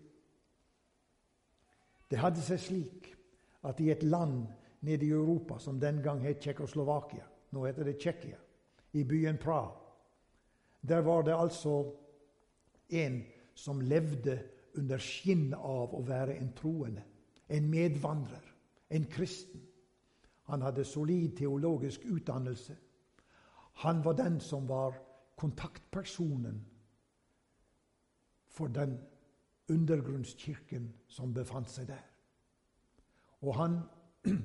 Det 2.09 2.19
hadde 2.21 2.41
seg 2.45 2.61
slik 2.61 3.11
at 3.65 3.79
i 3.81 3.91
et 3.93 4.03
land 4.05 4.45
nede 4.85 5.07
i 5.07 5.13
Europa 5.13 5.57
som 5.61 5.79
den 5.81 6.01
gang 6.05 6.21
het 6.25 6.41
Tsjekkoslovakia, 6.41 7.25
nå 7.53 7.65
heter 7.65 7.87
det 7.87 7.97
Tsjekkia, 8.01 8.37
i 8.93 9.03
byen 9.03 9.37
Praha, 9.41 9.73
der 10.85 11.01
var 11.01 11.23
det 11.25 11.33
altså 11.33 11.93
en 12.89 13.23
som 13.55 13.81
levde 13.81 14.37
under 14.77 15.01
skinn 15.01 15.53
av 15.53 15.93
å 15.95 16.01
være 16.05 16.37
en 16.39 16.51
troende, 16.57 17.03
en 17.47 17.69
medvandrer, 17.69 18.45
en 18.89 19.05
kristen. 19.11 19.61
Han 20.49 20.61
hadde 20.61 20.85
solid 20.85 21.37
teologisk 21.37 22.05
utdannelse. 22.05 22.75
Han 23.83 24.03
var 24.05 24.13
den 24.13 24.39
som 24.39 24.67
var 24.67 24.95
kontaktpersonen 25.35 26.61
for 28.47 28.67
den 28.67 28.97
undergrunnskirken 29.69 30.93
som 31.07 31.33
befant 31.33 31.69
seg 31.69 31.89
der. 31.89 32.03
Og 33.41 33.55
han 33.57 33.79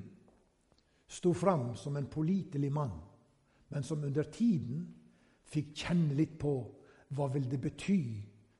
sto 1.17 1.33
fram 1.33 1.75
som 1.75 1.97
en 1.97 2.09
pålitelig 2.09 2.71
mann, 2.71 2.97
men 3.69 3.83
som 3.83 4.03
under 4.03 4.23
tiden 4.23 4.83
fikk 5.51 5.75
kjenne 5.83 6.15
litt 6.17 6.37
på 6.39 6.53
hva 7.15 7.27
vil 7.31 7.47
det 7.49 7.59
bety 7.61 8.01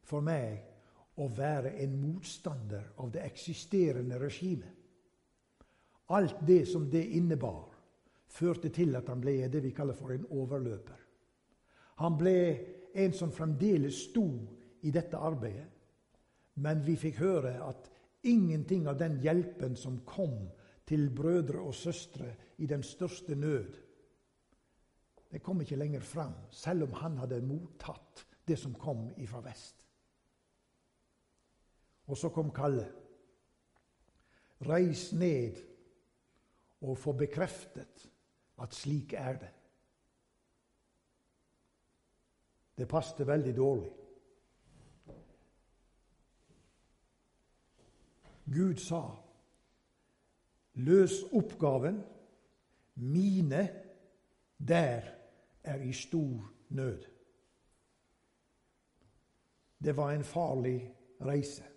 for 0.08 0.24
meg 0.24 0.71
å 1.20 1.28
være 1.28 1.74
en 1.84 1.98
motstander 2.00 2.94
av 3.04 3.12
det 3.12 3.26
eksisterende 3.26 4.20
regimet. 4.20 4.78
Alt 6.12 6.42
det 6.48 6.66
som 6.68 6.90
det 6.92 7.04
innebar, 7.16 7.68
førte 8.32 8.72
til 8.72 8.96
at 8.96 9.10
han 9.12 9.22
ble 9.24 9.36
det 9.52 9.62
vi 9.64 9.74
kaller 9.76 9.96
for 9.96 10.14
en 10.16 10.26
overløper. 10.32 11.00
Han 12.04 12.18
ble 12.20 12.36
en 12.96 13.14
som 13.16 13.32
fremdeles 13.32 14.08
sto 14.08 14.26
i 14.82 14.92
dette 14.92 15.20
arbeidet, 15.20 15.68
men 16.64 16.82
vi 16.84 16.98
fikk 17.00 17.20
høre 17.22 17.54
at 17.64 17.88
ingenting 18.28 18.88
av 18.88 18.98
den 19.00 19.20
hjelpen 19.24 19.76
som 19.80 20.02
kom 20.08 20.50
til 20.88 21.08
brødre 21.16 21.62
og 21.64 21.76
søstre 21.76 22.34
i 22.60 22.68
den 22.68 22.84
største 22.84 23.36
nød, 23.36 23.78
det 25.32 25.40
kom 25.40 25.62
ikke 25.64 25.80
lenger 25.80 26.04
fram, 26.04 26.34
selv 26.52 26.90
om 26.90 26.98
han 27.00 27.16
hadde 27.22 27.40
mottatt 27.46 28.26
det 28.48 28.58
som 28.60 28.74
kom 28.76 29.08
ifra 29.22 29.40
vest. 29.46 29.81
Og 32.12 32.18
så 32.18 32.30
kom 32.30 32.52
Kalle. 32.52 32.92
Reis 34.68 35.14
ned 35.14 35.56
og 36.82 36.98
få 36.98 37.14
bekreftet 37.16 38.10
at 38.62 38.76
slik 38.76 39.14
er 39.14 39.38
det. 39.40 39.52
Det 42.78 42.88
passet 42.88 43.28
veldig 43.28 43.56
dårlig. 43.58 43.92
Gud 48.46 48.76
sa, 48.76 49.02
'Løs 50.74 51.24
oppgaven. 51.32 52.04
Mine 52.96 53.84
der 54.58 55.02
er 55.64 55.76
i 55.76 55.94
stor 55.94 56.52
nød.' 56.70 57.06
Det 59.84 59.98
var 59.98 60.12
en 60.12 60.24
farlig 60.24 60.96
reise. 61.22 61.71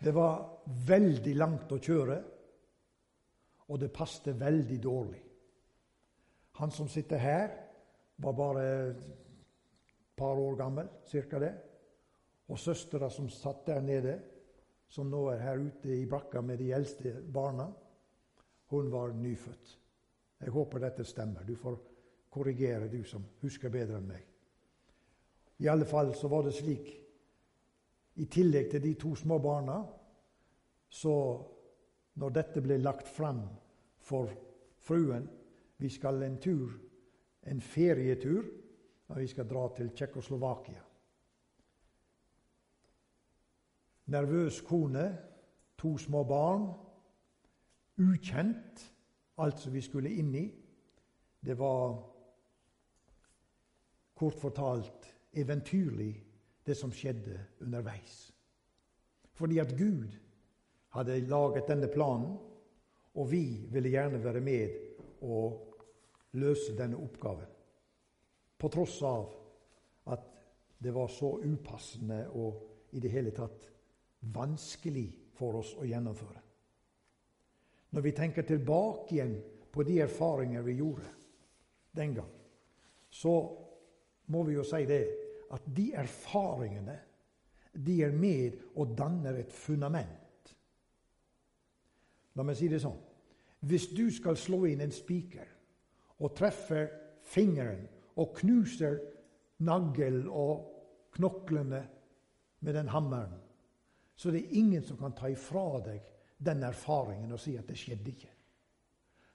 Det 0.00 0.12
var 0.16 0.62
veldig 0.88 1.34
langt 1.36 1.72
å 1.72 1.78
kjøre, 1.80 2.20
og 3.68 3.80
det 3.80 3.92
passet 3.92 4.38
veldig 4.40 4.78
dårlig. 4.82 5.20
Han 6.60 6.72
som 6.72 6.88
sitter 6.88 7.20
her, 7.20 7.52
var 8.20 8.36
bare 8.36 8.64
et 8.90 9.04
par 10.16 10.40
år 10.40 10.56
gammel, 10.56 10.88
cirka 11.08 11.38
det. 11.40 11.52
Og 12.48 12.58
søstera 12.58 13.08
som 13.12 13.28
satt 13.32 13.62
der 13.68 13.80
nede, 13.84 14.16
som 14.90 15.08
nå 15.08 15.22
er 15.30 15.44
her 15.44 15.60
ute 15.62 15.92
i 15.94 16.08
brakka 16.08 16.42
med 16.42 16.58
de 16.58 16.72
eldste 16.74 17.14
barna, 17.32 17.68
hun 18.72 18.90
var 18.90 19.14
nyfødt. 19.14 19.76
Jeg 20.40 20.52
håper 20.54 20.82
dette 20.82 21.04
stemmer. 21.04 21.44
Du 21.44 21.54
får 21.56 21.78
korrigere, 22.30 22.88
du 22.88 23.04
som 23.04 23.24
husker 23.42 23.72
bedre 23.72 24.00
enn 24.00 24.08
meg. 24.08 24.26
I 25.60 25.68
alle 25.68 25.84
fall 25.84 26.14
så 26.16 26.28
var 26.32 26.46
det 26.46 26.56
slik 26.56 26.88
i 28.14 28.26
tillegg 28.26 28.70
til 28.70 28.82
de 28.82 28.94
to 28.94 29.14
små 29.14 29.38
barna, 29.38 29.78
så 30.88 31.14
når 32.14 32.34
dette 32.34 32.62
ble 32.62 32.78
lagt 32.78 33.08
fram 33.08 33.44
for 34.00 34.30
fruen 34.80 35.28
Vi 35.80 35.88
skal 35.88 36.22
en 36.22 36.36
tur, 36.36 36.74
en 37.48 37.60
ferietur, 37.60 38.44
og 39.08 39.16
vi 39.16 39.26
skal 39.26 39.46
dra 39.48 39.62
til 39.76 39.88
Tsjekkoslovakia. 39.96 40.82
Nervøs 44.12 44.60
kone, 44.60 45.06
to 45.78 45.96
små 45.98 46.24
barn. 46.24 46.66
Ukjent, 47.96 48.92
alt 49.38 49.58
som 49.58 49.72
vi 49.72 49.80
skulle 49.80 50.12
inn 50.12 50.34
i. 50.34 50.44
Det 51.40 51.56
var 51.58 51.96
kort 54.14 54.36
fortalt 54.36 55.08
eventyrlig, 55.32 56.12
det 56.66 56.76
som 56.76 56.92
skjedde 56.92 57.38
underveis. 57.60 58.30
Fordi 59.32 59.58
at 59.58 59.72
Gud 59.78 60.12
hadde 60.94 61.20
laget 61.30 61.68
denne 61.68 61.88
planen, 61.88 62.36
og 63.14 63.30
vi 63.30 63.66
ville 63.72 63.90
gjerne 63.90 64.24
være 64.24 64.40
med 64.40 64.76
og 65.26 65.66
løse 66.32 66.76
denne 66.78 66.98
oppgaven. 67.00 67.48
På 68.58 68.68
tross 68.68 69.00
av 69.02 69.30
at 70.12 70.26
det 70.78 70.92
var 70.94 71.08
så 71.12 71.38
upassende 71.40 72.26
og 72.36 72.92
i 72.92 73.00
det 73.00 73.10
hele 73.12 73.32
tatt 73.34 73.66
vanskelig 74.34 75.06
for 75.36 75.60
oss 75.60 75.72
å 75.80 75.86
gjennomføre. 75.88 76.42
Når 77.90 78.04
vi 78.04 78.12
tenker 78.14 78.46
tilbake 78.46 79.16
igjen 79.16 79.34
på 79.72 79.82
de 79.86 79.98
erfaringer 80.04 80.62
vi 80.66 80.76
gjorde 80.78 81.08
den 81.96 82.14
gang, 82.14 82.30
så 83.10 83.32
må 84.30 84.44
vi 84.46 84.54
jo 84.54 84.64
si 84.66 84.84
det 84.86 85.02
at 85.50 85.66
de 85.76 85.90
erfaringene 85.98 86.98
de 87.72 88.00
er 88.02 88.12
med 88.12 88.58
og 88.76 88.96
danner 88.98 89.38
et 89.40 89.52
fundament. 89.52 90.54
La 92.34 92.46
meg 92.46 92.58
si 92.58 92.68
det 92.70 92.80
sånn. 92.82 92.98
Hvis 93.66 93.90
du 93.92 94.06
skal 94.14 94.38
slå 94.40 94.64
inn 94.70 94.82
en 94.84 94.94
spiker 94.94 95.48
og 96.20 96.34
treffer 96.36 96.88
fingeren 97.26 97.84
og 98.20 98.34
knuser 98.40 98.98
nagel 99.66 100.22
og 100.28 100.66
knoklene 101.16 101.82
med 102.60 102.76
den 102.76 102.90
hammeren, 102.92 103.36
så 104.16 104.32
det 104.32 104.44
er 104.44 104.58
ingen 104.60 104.84
som 104.84 104.98
kan 105.00 105.14
ta 105.16 105.28
ifra 105.32 105.80
deg 105.84 106.00
den 106.40 106.64
erfaringen 106.64 107.32
og 107.32 107.40
si 107.40 107.56
at 107.60 107.68
det 107.68 107.78
skjedde 107.78 108.12
ikke. 108.12 108.32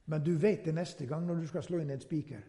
Men 0.09 0.23
du 0.25 0.35
vet 0.37 0.65
det 0.65 0.75
neste 0.77 1.07
gang 1.09 1.25
når 1.25 1.41
du 1.41 1.47
skal 1.49 1.63
slå 1.65 1.79
inn 1.81 1.93
en 1.93 2.03
spiker 2.03 2.43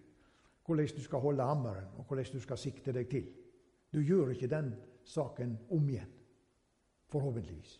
hvordan 0.67 0.97
du 0.97 1.03
skal 1.03 1.23
holde 1.23 1.43
hammeren, 1.47 1.85
og 1.99 2.05
hvordan 2.05 2.25
du 2.33 2.41
skal 2.41 2.59
sikte 2.59 2.93
deg 2.93 3.07
til. 3.07 3.27
Du 3.97 4.03
gjør 4.05 4.35
ikke 4.35 4.51
den 4.53 4.75
saken 5.09 5.55
om 5.73 5.89
igjen. 5.89 6.11
Forhåpentligvis. 7.09 7.79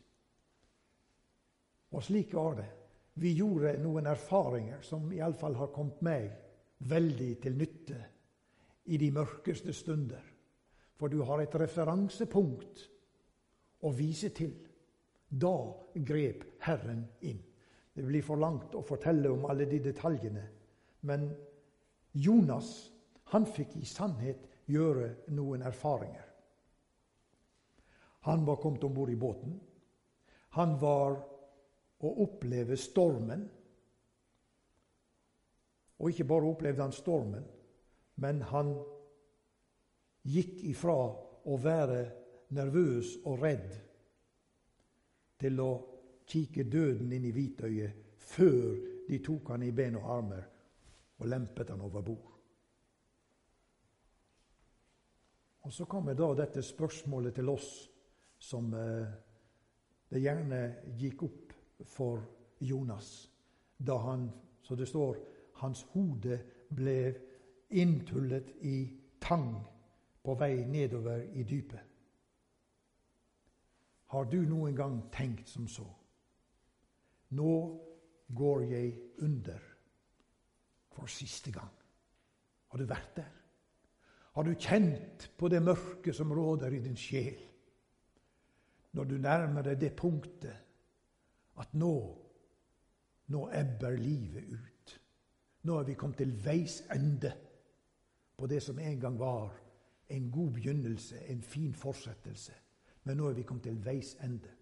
Og 1.93 2.05
slik 2.05 2.33
var 2.35 2.57
det. 2.57 2.69
Vi 3.21 3.35
gjorde 3.37 3.75
noen 3.83 4.09
erfaringer 4.09 4.81
som 4.85 5.11
iallfall 5.13 5.59
har 5.61 5.75
kommet 5.75 6.01
meg 6.05 6.31
veldig 6.89 7.31
til 7.43 7.59
nytte 7.61 7.99
i 8.93 8.97
de 9.01 9.11
mørkeste 9.13 9.75
stunder. 9.77 10.25
For 10.97 11.13
du 11.13 11.21
har 11.29 11.43
et 11.43 11.59
referansepunkt 11.61 12.87
å 13.85 13.93
vise 13.93 14.33
til. 14.37 14.57
Da 15.29 15.57
grep 16.07 16.49
Herren 16.65 17.05
inn. 17.29 17.43
Det 17.93 18.05
blir 18.05 18.25
for 18.25 18.41
langt 18.41 18.73
å 18.77 18.85
fortelle 18.85 19.29
om 19.33 19.45
alle 19.51 19.69
de 19.69 19.85
detaljene. 19.85 20.49
Men 21.09 21.29
Jonas 22.17 22.73
han 23.33 23.45
fikk 23.49 23.77
i 23.77 23.85
sannhet 23.89 24.56
gjøre 24.67 25.11
noen 25.35 25.63
erfaringer. 25.67 26.25
Han 28.27 28.45
var 28.47 28.59
kommet 28.59 28.85
om 28.85 28.95
bord 28.95 29.11
i 29.11 29.17
båten. 29.17 29.55
Han 30.59 30.75
var 30.81 31.21
å 32.03 32.13
oppleve 32.25 32.77
stormen. 32.81 33.45
Og 35.97 36.11
ikke 36.11 36.27
bare 36.29 36.51
opplevde 36.51 36.83
han 36.83 36.93
stormen, 36.93 37.47
men 38.21 38.43
han 38.51 38.75
gikk 40.27 40.59
ifra 40.73 40.97
å 41.47 41.59
være 41.63 42.01
nervøs 42.57 43.15
og 43.25 43.41
redd 43.43 43.71
til 45.41 45.63
å 45.63 45.71
kikke 46.27 46.67
døden 46.67 47.13
inn 47.15 47.29
i 47.29 47.33
hvitøyet 47.35 48.19
før 48.27 48.77
de 49.07 49.21
tok 49.23 49.53
han 49.55 49.63
i 49.63 49.73
ben 49.73 49.99
og 50.01 50.09
armer 50.19 50.47
og 51.17 51.31
lempet 51.31 51.71
han 51.71 51.85
over 51.87 52.05
bord. 52.05 52.36
Og 55.67 55.73
Så 55.73 55.85
kommer 55.85 56.15
da 56.15 56.29
dette 56.39 56.63
spørsmålet 56.63 57.35
til 57.35 57.49
oss 57.51 57.91
som 58.39 58.69
eh, 58.75 59.07
det 60.11 60.21
gjerne 60.23 60.61
gikk 60.95 61.23
opp 61.27 61.55
for 61.91 62.21
Jonas 62.63 63.09
da 63.77 63.97
han, 63.99 64.29
så 64.63 64.77
det 64.79 64.87
står, 64.87 65.17
hans 65.59 65.83
hode 65.91 66.39
ble 66.71 67.01
inntullet 67.75 68.53
i 68.63 68.77
tang 69.21 69.57
på 70.23 70.37
vei 70.39 70.63
nedover 70.71 71.25
i 71.35 71.43
dypet. 71.43 71.83
Har 74.15 74.31
du 74.31 74.39
noen 74.47 74.77
gang 74.77 75.01
tenkt 75.11 75.51
som 75.51 75.67
så? 75.67 75.89
Nå 77.35 77.57
går 78.39 78.63
jeg 78.71 78.95
under 79.19 79.67
for 80.95 81.11
siste 81.11 81.51
gang. 81.51 81.75
Har 82.71 82.79
du 82.79 82.87
vært 82.87 83.19
der? 83.19 83.36
Har 84.37 84.45
du 84.45 84.53
kjent 84.53 85.31
på 85.39 85.49
det 85.49 85.63
mørket 85.65 86.13
som 86.13 86.33
råder 86.33 86.75
i 86.77 86.83
din 86.85 86.97
sjel? 86.97 87.39
Når 88.93 89.05
du 89.09 89.15
nærmer 89.17 89.65
deg 89.65 89.79
det 89.81 89.95
punktet 89.97 90.59
at 91.57 91.73
nå, 91.73 91.95
nå 93.33 93.41
ebber 93.57 93.97
livet 93.97 94.45
ut. 94.53 94.93
Nå 95.65 95.79
er 95.81 95.89
vi 95.89 95.97
kommet 95.97 96.21
til 96.21 96.37
veis 96.45 96.83
ende 96.93 97.33
på 98.37 98.47
det 98.47 98.61
som 98.63 98.79
en 98.79 99.01
gang 99.01 99.17
var 99.19 99.57
en 100.13 100.29
god 100.31 100.53
begynnelse, 100.59 101.23
en 101.33 101.41
fin 101.43 101.73
fortsettelse. 101.75 102.53
Men 103.09 103.17
nå 103.17 103.31
er 103.31 103.41
vi 103.41 103.49
kommet 103.49 103.65
til 103.65 103.81
veis 103.85 104.19
ende. 104.21 104.53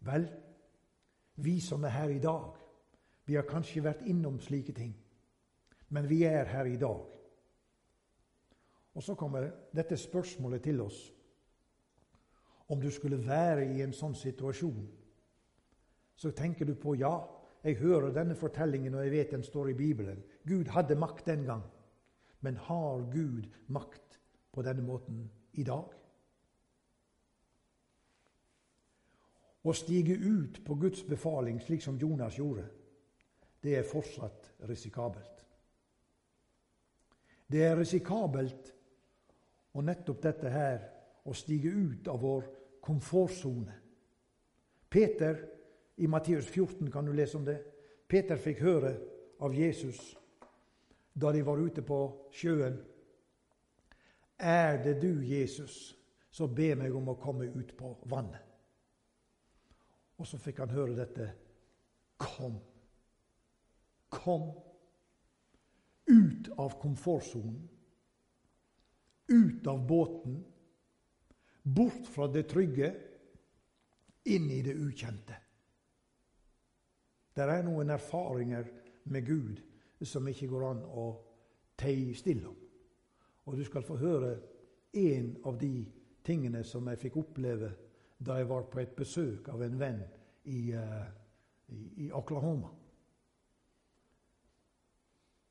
Vel, 0.00 0.30
vi 1.44 1.58
som 1.60 1.84
er 1.84 1.92
her 1.92 2.08
i 2.08 2.22
dag, 2.24 2.56
vi 3.26 3.36
har 3.36 3.44
kanskje 3.48 3.84
vært 3.84 4.08
innom 4.08 4.40
slike 4.40 4.72
ting. 4.72 4.96
Men 5.88 6.08
vi 6.08 6.22
er 6.24 6.48
her 6.48 6.72
i 6.72 6.80
dag. 6.80 7.13
Og 8.94 9.02
så 9.02 9.14
kommer 9.18 9.50
dette 9.74 9.96
spørsmålet 9.98 10.62
til 10.62 10.80
oss. 10.80 10.98
Om 12.68 12.80
du 12.80 12.90
skulle 12.90 13.18
være 13.26 13.66
i 13.74 13.82
en 13.84 13.92
sånn 13.92 14.14
situasjon, 14.16 14.84
så 16.16 16.30
tenker 16.30 16.64
du 16.64 16.76
på 16.78 16.94
ja, 16.96 17.16
jeg 17.64 17.80
hører 17.80 18.12
denne 18.14 18.36
fortellingen, 18.36 18.94
og 18.94 19.04
jeg 19.04 19.12
vet 19.12 19.34
den 19.34 19.42
står 19.42 19.72
i 19.72 19.76
Bibelen. 19.78 20.22
Gud 20.46 20.70
hadde 20.72 20.98
makt 21.00 21.26
den 21.26 21.44
gang. 21.44 21.64
Men 22.40 22.56
har 22.56 23.06
Gud 23.12 23.48
makt 23.72 24.18
på 24.52 24.62
denne 24.62 24.84
måten 24.84 25.24
i 25.52 25.64
dag? 25.64 25.88
Å 29.64 29.72
stige 29.72 30.18
ut 30.20 30.60
på 30.64 30.76
Guds 30.76 31.06
befaling, 31.08 31.60
slik 31.60 31.82
som 31.82 31.96
Jonas 31.96 32.36
gjorde, 32.36 32.66
det 33.64 33.78
er 33.78 33.88
fortsatt 33.88 34.50
risikabelt. 34.68 35.40
Det 37.48 37.62
er 37.64 37.78
risikabelt 37.80 38.74
og 39.74 39.84
nettopp 39.84 40.22
dette 40.22 40.50
her 40.50 40.84
å 41.24 41.34
stige 41.34 41.72
ut 41.72 42.08
av 42.08 42.20
vår 42.22 42.46
komfortsone. 42.84 43.74
Peter 44.88 45.40
i 45.96 46.06
Matteus 46.06 46.46
14 46.46 46.90
kan 46.92 47.06
du 47.06 47.12
lese 47.12 47.38
om 47.38 47.46
det. 47.46 47.58
Peter 48.08 48.38
fikk 48.38 48.62
høre 48.62 48.94
av 49.42 49.54
Jesus 49.54 50.00
da 51.14 51.32
de 51.32 51.42
var 51.46 51.62
ute 51.62 51.82
på 51.82 51.98
sjøen. 52.34 52.76
Er 54.38 54.82
det 54.82 54.96
du, 55.02 55.22
Jesus, 55.22 55.94
så 56.30 56.46
be 56.50 56.74
meg 56.78 56.94
om 56.94 57.08
å 57.12 57.18
komme 57.18 57.46
ut 57.54 57.70
på 57.78 57.92
vannet. 58.10 58.42
Og 60.18 60.26
så 60.26 60.38
fikk 60.38 60.62
han 60.62 60.74
høre 60.74 60.96
dette. 60.98 61.28
Kom. 62.18 62.58
Kom 64.10 64.50
ut 66.10 66.50
av 66.58 66.76
komfortsonen. 66.82 67.62
Ut 69.26 69.66
av 69.66 69.86
båten. 69.86 70.44
Bort 71.62 72.06
fra 72.06 72.28
det 72.28 72.42
trygge, 72.50 72.90
inn 74.24 74.50
i 74.50 74.62
det 74.62 74.74
ukjente. 74.76 75.36
Det 77.34 77.44
er 77.44 77.64
noen 77.66 77.90
erfaringer 77.90 78.68
med 79.10 79.26
Gud 79.26 79.62
som 80.04 80.28
ikke 80.28 80.48
går 80.52 80.66
an 80.68 80.82
å 80.84 81.06
tie 81.80 82.14
stille 82.16 82.46
om. 82.48 82.60
Og 83.44 83.56
du 83.58 83.64
skal 83.64 83.84
få 83.84 83.96
høre 84.00 84.34
en 84.94 85.34
av 85.44 85.58
de 85.60 85.84
tingene 86.24 86.62
som 86.64 86.86
jeg 86.88 87.00
fikk 87.02 87.18
oppleve 87.20 87.72
da 88.24 88.38
jeg 88.38 88.48
var 88.48 88.68
på 88.72 88.80
et 88.80 88.94
besøk 88.96 89.48
av 89.52 89.64
en 89.64 89.76
venn 89.80 90.00
i, 90.44 90.72
uh, 90.72 91.04
i, 91.68 92.06
i 92.06 92.10
Oklahoma. 92.12 92.70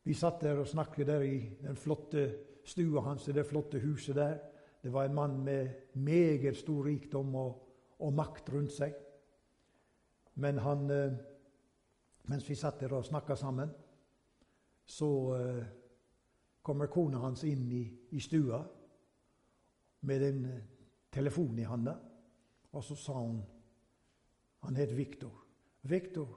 Vi 0.04 0.14
satt 0.14 0.42
der 0.44 0.60
og 0.60 0.68
snakket 0.68 1.08
der 1.08 1.22
i 1.22 1.38
den 1.62 1.78
flotte 1.80 2.26
stua 2.66 3.02
hans, 3.02 3.28
i 3.28 3.36
det 3.36 3.46
flotte 3.48 3.80
huset 3.80 4.16
der. 4.16 4.38
Det 4.84 4.92
var 4.94 5.06
en 5.06 5.16
mann 5.16 5.44
med 5.44 5.70
meget 5.94 6.58
stor 6.58 6.86
rikdom 6.86 7.36
og, 7.36 7.70
og 8.00 8.14
makt 8.14 8.52
rundt 8.54 8.72
seg. 8.72 8.96
Men 10.36 10.60
han, 10.60 10.92
uh, 10.92 11.14
mens 12.28 12.50
vi 12.50 12.56
satt 12.56 12.82
der 12.82 12.96
og 12.98 13.06
snakka 13.06 13.36
sammen, 13.36 13.72
så 14.86 15.08
uh, 15.08 15.64
kommer 16.64 16.92
kona 16.92 17.22
hans 17.24 17.44
inn 17.48 17.70
i, 17.72 17.84
i 18.12 18.20
stua 18.20 18.60
med 20.02 20.28
en 20.28 20.46
telefon 21.12 21.60
i 21.60 21.68
handa. 21.68 21.96
Og 22.74 22.84
så 22.84 22.96
sa 22.96 23.14
hun 23.14 23.44
Han 24.64 24.76
het 24.76 24.98
Viktor. 24.98 25.44
'Viktor, 25.84 26.28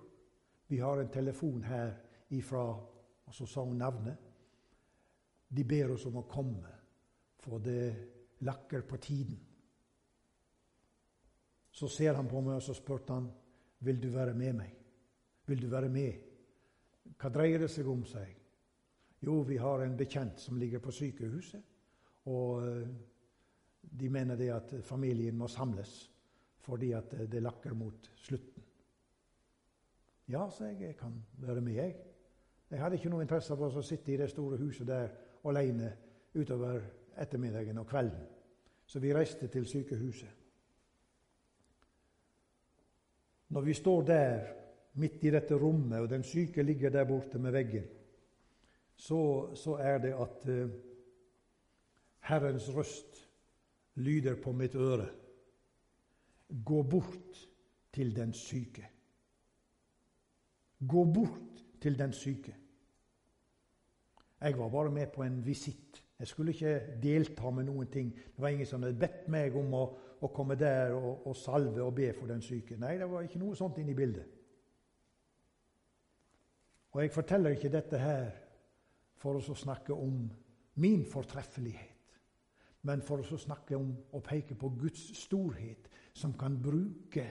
vi 0.68 0.78
har 0.78 1.00
en 1.00 1.08
telefon 1.08 1.62
her 1.62 1.94
ifra' 2.30 2.95
Og 3.26 3.34
så 3.34 3.46
sa 3.46 3.64
hun 3.64 3.78
navnet. 3.78 4.16
'De 5.48 5.64
ber 5.64 5.92
oss 5.94 6.06
om 6.06 6.16
å 6.18 6.26
komme, 6.26 6.72
for 7.38 7.62
det 7.62 7.94
lakker 8.42 8.82
på 8.82 8.96
tiden.' 8.96 9.44
Så 11.70 11.88
ser 11.88 12.14
han 12.14 12.28
på 12.28 12.40
meg, 12.40 12.56
og 12.56 12.62
så 12.62 12.74
spurte 12.74 13.12
han, 13.12 13.30
'Vil 13.78 14.02
du 14.02 14.08
være 14.10 14.34
med 14.34 14.52
meg?' 14.52 14.76
'Vil 15.46 15.62
du 15.62 15.68
være 15.68 15.88
med?' 15.88 16.22
Hva 17.16 17.30
dreier 17.30 17.58
det 17.58 17.70
seg 17.70 17.86
om, 17.88 18.04
sa 18.04 18.18
jeg. 18.18 18.34
Jo, 19.20 19.40
vi 19.42 19.56
har 19.56 19.82
en 19.82 19.96
bekjent 19.96 20.40
som 20.40 20.58
ligger 20.58 20.78
på 20.78 20.90
sykehuset. 20.90 21.62
Og 22.26 22.66
eh, 22.68 22.88
de 23.80 24.08
mener 24.10 24.36
det 24.36 24.50
at 24.50 24.74
familien 24.84 25.38
må 25.38 25.48
samles 25.48 26.10
fordi 26.66 26.90
at 26.98 27.12
det 27.30 27.42
lakker 27.42 27.74
mot 27.78 28.08
slutten. 28.18 28.62
Ja, 30.26 30.48
sa 30.50 30.66
jeg, 30.66 30.80
jeg 30.80 30.96
kan 30.98 31.12
være 31.38 31.60
med, 31.60 31.76
jeg. 31.78 31.94
Jeg 32.70 32.82
hadde 32.82 32.98
ikke 32.98 33.10
noe 33.12 33.22
interesse 33.22 33.54
av 33.54 33.62
å 33.62 33.82
sitte 33.84 34.12
i 34.12 34.18
det 34.18 34.30
store 34.30 34.58
huset 34.58 34.88
der 34.88 35.12
alene 35.46 35.92
utover 36.34 36.80
ettermiddagen 37.16 37.78
og 37.78 37.86
kvelden. 37.88 38.24
Så 38.86 39.00
vi 39.02 39.14
reiste 39.14 39.48
til 39.50 39.66
sykehuset. 39.66 40.32
Når 43.48 43.62
vi 43.62 43.74
står 43.74 44.02
der 44.02 44.48
midt 44.98 45.24
i 45.24 45.30
dette 45.30 45.54
rommet, 45.54 46.00
og 46.00 46.10
den 46.10 46.24
syke 46.26 46.62
ligger 46.62 46.90
der 46.90 47.06
borte 47.06 47.38
med 47.38 47.54
veggen, 47.54 47.86
så, 48.96 49.54
så 49.54 49.76
er 49.76 49.98
det 50.02 50.12
at 50.16 50.48
uh, 50.48 50.70
Herrens 52.26 52.68
røst 52.74 53.28
lyder 53.94 54.40
på 54.42 54.52
mitt 54.52 54.74
øre. 54.74 55.06
Gå 56.64 56.82
bort 56.82 57.42
til 57.92 58.16
den 58.16 58.32
syke. 58.32 58.88
Gå 60.88 61.04
bort 61.04 61.55
til 61.80 61.98
den 61.98 62.12
syke. 62.12 62.54
Jeg 64.40 64.58
var 64.58 64.68
bare 64.68 64.90
med 64.92 65.06
på 65.14 65.22
en 65.22 65.40
visitt. 65.46 66.02
Jeg 66.18 66.28
skulle 66.28 66.52
ikke 66.52 66.98
delta 67.02 67.50
med 67.50 67.64
noen 67.68 67.90
ting. 67.92 68.12
Det 68.14 68.42
var 68.42 68.48
ingen 68.48 68.66
som 68.66 68.82
hadde 68.82 68.98
bedt 69.00 69.28
meg 69.32 69.56
om 69.56 69.74
å, 69.76 69.84
å 70.20 70.30
komme 70.32 70.56
der 70.60 70.94
og, 70.96 71.26
og, 71.26 71.36
salve 71.36 71.82
og 71.82 71.94
be 71.96 72.12
for 72.16 72.28
den 72.30 72.42
syke. 72.44 72.76
Nei, 72.80 72.96
det 73.00 73.08
var 73.10 73.24
ikke 73.24 73.40
noe 73.40 73.56
sånt 73.56 73.78
inne 73.80 73.92
i 73.92 73.98
bildet. 73.98 74.32
Og 76.96 77.02
jeg 77.02 77.12
forteller 77.12 77.56
ikke 77.56 77.72
dette 77.72 78.00
her 78.00 78.30
for 79.20 79.36
å 79.36 79.56
snakke 79.56 79.92
om 79.92 80.24
min 80.80 81.04
fortreffelighet 81.08 81.96
men 82.86 83.02
for 83.02 83.22
å 83.22 83.38
snakke 83.40 83.78
om 83.78 83.90
å 84.14 84.22
peke 84.24 84.56
på 84.58 84.70
Guds 84.78 85.08
storhet, 85.18 85.88
som 86.14 86.34
kan 86.38 86.56
bruke 86.62 87.24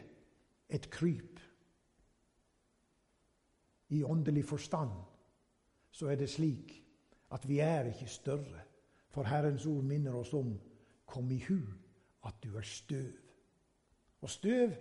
et 0.67 0.89
kryp. 0.91 1.39
I 3.89 4.03
åndelig 4.03 4.45
forstand 4.45 4.91
så 5.91 6.09
er 6.11 6.15
det 6.19 6.29
slik 6.29 6.73
at 7.31 7.47
vi 7.47 7.59
er 7.59 7.91
ikke 7.91 8.07
større. 8.07 8.61
For 9.09 9.23
Herrens 9.23 9.65
ord 9.65 9.83
minner 9.83 10.15
oss 10.15 10.33
om 10.33 10.55
kom 11.05 11.29
i 11.31 11.39
hu 11.47 11.59
at 12.25 12.39
du 12.43 12.57
er 12.57 12.65
støv. 12.65 13.11
Og 14.21 14.29
støv, 14.29 14.73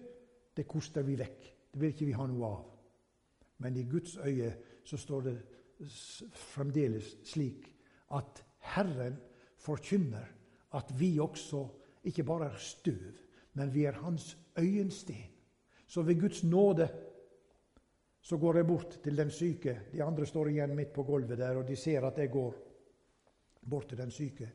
det 0.56 0.66
koster 0.68 1.02
vi 1.02 1.18
vekk. 1.18 1.50
Det 1.72 1.80
vil 1.80 1.92
ikke 1.92 2.08
vi 2.08 2.16
ha 2.16 2.26
noe 2.26 2.48
av. 2.48 2.64
Men 3.58 3.76
i 3.76 3.84
Guds 3.90 4.16
øye 4.16 4.50
så 4.84 4.96
står 4.96 5.20
det 5.28 5.36
fremdeles 6.34 7.14
slik 7.26 7.68
at 8.14 8.42
Herren 8.74 9.16
forkynner 9.58 10.26
at 10.74 10.90
vi 10.98 11.18
også 11.18 11.66
ikke 12.04 12.24
bare 12.24 12.50
er 12.52 12.58
støv, 12.58 13.12
men 13.54 13.74
vi 13.74 13.84
er 13.84 14.00
hans 14.02 14.36
øyensten. 14.58 15.30
Så 15.86 16.02
ved 16.02 16.20
Guds 16.20 16.44
nåde 16.44 16.88
så 18.24 18.38
går 18.40 18.56
jeg 18.56 18.66
bort 18.66 18.94
til 19.04 19.16
den 19.16 19.30
syke. 19.30 19.80
De 19.92 20.02
andre 20.02 20.26
står 20.26 20.48
igjen 20.48 20.72
midt 20.76 20.94
på 20.96 21.04
gulvet 21.04 21.38
der, 21.38 21.58
og 21.60 21.68
de 21.68 21.76
ser 21.76 22.06
at 22.08 22.18
jeg 22.18 22.30
går 22.32 22.54
bort 23.68 23.88
til 23.88 23.98
den 24.00 24.10
syke. 24.10 24.48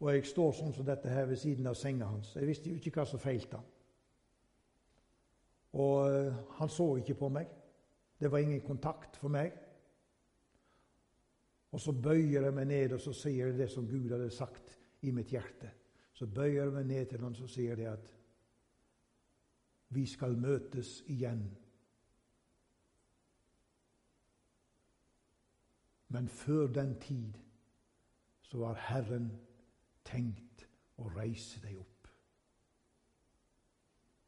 Og 0.00 0.14
jeg 0.14 0.24
står 0.24 0.54
sånn 0.56 0.72
som 0.72 0.86
dette 0.88 1.12
her 1.12 1.28
ved 1.28 1.36
siden 1.36 1.68
av 1.68 1.76
senga 1.76 2.08
hans. 2.08 2.32
Jeg 2.36 2.48
visste 2.48 2.70
jo 2.70 2.78
ikke 2.80 2.94
hva 2.96 3.04
som 3.08 3.20
feilte 3.20 3.60
han. 3.60 3.66
Og 5.76 5.98
uh, 6.08 6.38
han 6.56 6.72
så 6.72 6.86
ikke 6.96 7.18
på 7.20 7.28
meg. 7.28 7.50
Det 8.20 8.30
var 8.32 8.40
ingen 8.40 8.64
kontakt 8.64 9.20
for 9.20 9.32
meg. 9.32 9.52
Og 11.70 11.80
så 11.80 11.92
bøyer 11.92 12.48
jeg 12.48 12.56
meg 12.56 12.66
ned 12.72 12.96
og 12.96 13.04
så 13.04 13.12
sier 13.14 13.50
jeg 13.50 13.58
det 13.60 13.68
som 13.70 13.86
Gud 13.86 14.10
hadde 14.10 14.32
sagt 14.32 14.78
i 15.04 15.12
mitt 15.14 15.30
hjerte. 15.30 15.70
Så 16.16 16.26
bøyer 16.26 16.64
jeg 16.64 16.74
meg 16.74 16.88
ned 16.88 17.12
til 17.12 17.22
han 17.24 17.36
så 17.36 17.46
sier 17.48 17.76
det 17.76 17.92
at 17.92 18.14
vi 19.92 20.06
skal 20.08 20.40
møtes 20.40 21.02
igjen. 21.12 21.44
Men 26.10 26.28
før 26.28 26.66
den 26.66 26.96
tid 27.00 27.38
så 28.42 28.64
har 28.64 28.80
Herren 28.88 29.30
tenkt 30.04 30.66
å 30.98 31.06
reise 31.14 31.60
deg 31.62 31.78
opp. 31.78 32.08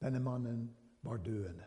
Denne 0.02 0.20
mannen 0.22 0.66
var 1.02 1.18
døende. 1.22 1.66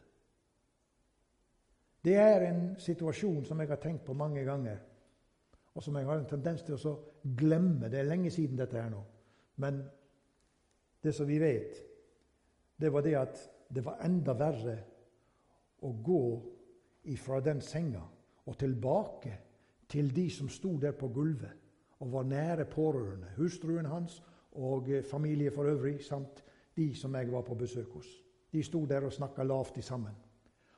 Det 2.05 2.15
er 2.21 2.45
en 2.47 2.63
situasjon 2.79 3.43
som 3.47 3.59
jeg 3.59 3.71
har 3.71 3.81
tenkt 3.81 4.05
på 4.05 4.15
mange 4.15 4.43
ganger, 4.47 4.79
og 5.75 5.83
som 5.83 5.95
jeg 5.97 6.07
har 6.07 6.21
en 6.21 6.29
tendens 6.29 6.63
til 6.63 6.77
å 6.77 6.95
glemme. 7.35 7.89
Det 7.91 7.99
er 7.99 8.07
lenge 8.07 8.31
siden 8.31 8.59
dette 8.59 8.79
her 8.79 8.91
nå. 8.93 9.01
Men 9.59 9.81
det 11.03 11.11
som 11.15 11.27
vi 11.27 11.39
vet, 11.41 11.79
det 12.79 12.91
var 12.93 13.03
det 13.03 13.15
at 13.19 13.41
det 13.67 13.83
var 13.83 13.99
enda 14.05 14.35
verre 14.37 14.77
å 15.83 15.91
gå 16.05 16.21
ifra 17.11 17.41
den 17.43 17.59
senga 17.61 18.03
og 18.45 18.57
tilbake 18.59 19.33
til 19.89 20.15
de 20.15 20.29
som 20.29 20.49
sto 20.49 20.77
der 20.77 20.91
på 20.91 21.07
gulvet 21.07 21.51
og 21.99 22.11
var 22.11 22.23
nære 22.23 22.65
pårørende. 22.65 23.27
Hustruen 23.37 23.85
hans 23.85 24.23
og 24.51 24.87
familie 25.09 25.51
for 25.51 25.63
øvrig, 25.63 26.03
samt 26.03 26.43
de 26.77 26.95
som 26.95 27.15
jeg 27.15 27.31
var 27.31 27.41
på 27.41 27.55
besøk 27.55 27.87
hos. 27.93 28.07
De 28.53 28.63
sto 28.63 28.85
der 28.85 29.05
og 29.05 29.13
snakka 29.13 29.43
lavt 29.43 29.83
sammen. 29.83 30.15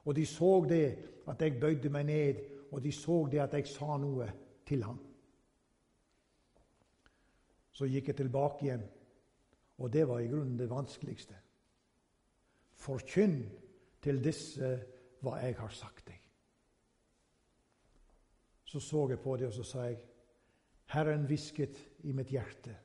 Og 0.05 0.15
de 0.15 0.25
så 0.25 0.65
det 0.69 0.97
at 1.27 1.41
jeg 1.41 1.59
bøyde 1.59 1.89
meg 1.89 2.03
ned, 2.03 2.35
og 2.71 2.83
de 2.83 2.91
så 2.91 3.27
det 3.31 3.39
at 3.39 3.53
jeg 3.53 3.67
sa 3.67 3.97
noe 3.97 4.31
til 4.65 4.83
ham. 4.83 4.99
Så 7.71 7.85
gikk 7.85 8.07
jeg 8.07 8.17
tilbake 8.17 8.65
igjen, 8.65 8.83
og 9.77 9.93
det 9.93 10.07
var 10.07 10.19
i 10.19 10.27
grunnen 10.27 10.57
det 10.59 10.69
vanskeligste. 10.69 11.35
Forkynn 12.73 13.43
til 14.01 14.23
disse 14.23 14.71
hva 15.21 15.37
jeg 15.43 15.57
har 15.59 15.73
sagt 15.73 16.07
deg. 16.07 16.16
Så 18.67 18.79
så 18.83 19.05
jeg 19.09 19.19
på 19.23 19.37
det, 19.39 19.47
og 19.47 19.53
så 19.53 19.63
sa 19.63 19.85
jeg, 19.87 19.99
Herren 20.91 21.25
hvisket 21.27 21.79
i 22.03 22.11
mitt 22.15 22.31
hjerte 22.31 22.75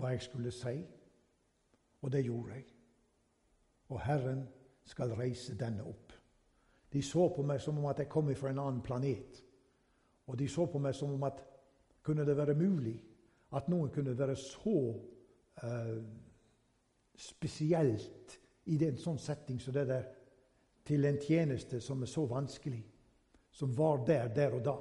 hva 0.00 0.10
jeg 0.12 0.22
skulle 0.24 0.50
si, 0.52 0.80
og 2.02 2.12
det 2.12 2.24
gjorde 2.26 2.56
jeg. 2.56 2.64
Og 3.92 4.00
Herren 4.02 4.42
skal 4.88 5.14
reise 5.14 5.54
denne 5.58 5.84
opp. 5.86 6.12
De 6.92 7.02
så 7.02 7.28
på 7.32 7.44
meg 7.46 7.60
som 7.62 7.78
om 7.78 7.86
at 7.88 8.02
jeg 8.02 8.10
kom 8.12 8.28
fra 8.36 8.50
en 8.50 8.58
annen 8.58 8.82
planet. 8.82 9.42
Og 10.26 10.38
de 10.38 10.48
så 10.48 10.66
på 10.66 10.80
meg 10.82 10.96
som 10.96 11.12
om 11.14 11.22
at 11.28 11.44
kunne 12.02 12.26
det 12.26 12.36
være 12.36 12.56
mulig 12.58 12.96
at 13.52 13.68
noen 13.68 13.92
kunne 13.92 14.18
være 14.18 14.36
så 14.36 14.76
uh, 15.62 16.02
spesielt 17.16 18.38
i 18.64 18.78
en 18.84 18.98
sånn 18.98 19.20
setting 19.20 19.60
som 19.60 19.74
det 19.76 19.86
der, 19.88 20.08
til 20.84 21.04
en 21.06 21.20
tjeneste 21.20 21.80
som 21.80 22.02
er 22.02 22.10
så 22.10 22.24
vanskelig, 22.26 22.82
som 23.52 23.74
var 23.76 24.04
der 24.06 24.28
der 24.34 24.56
og 24.56 24.64
da. 24.64 24.76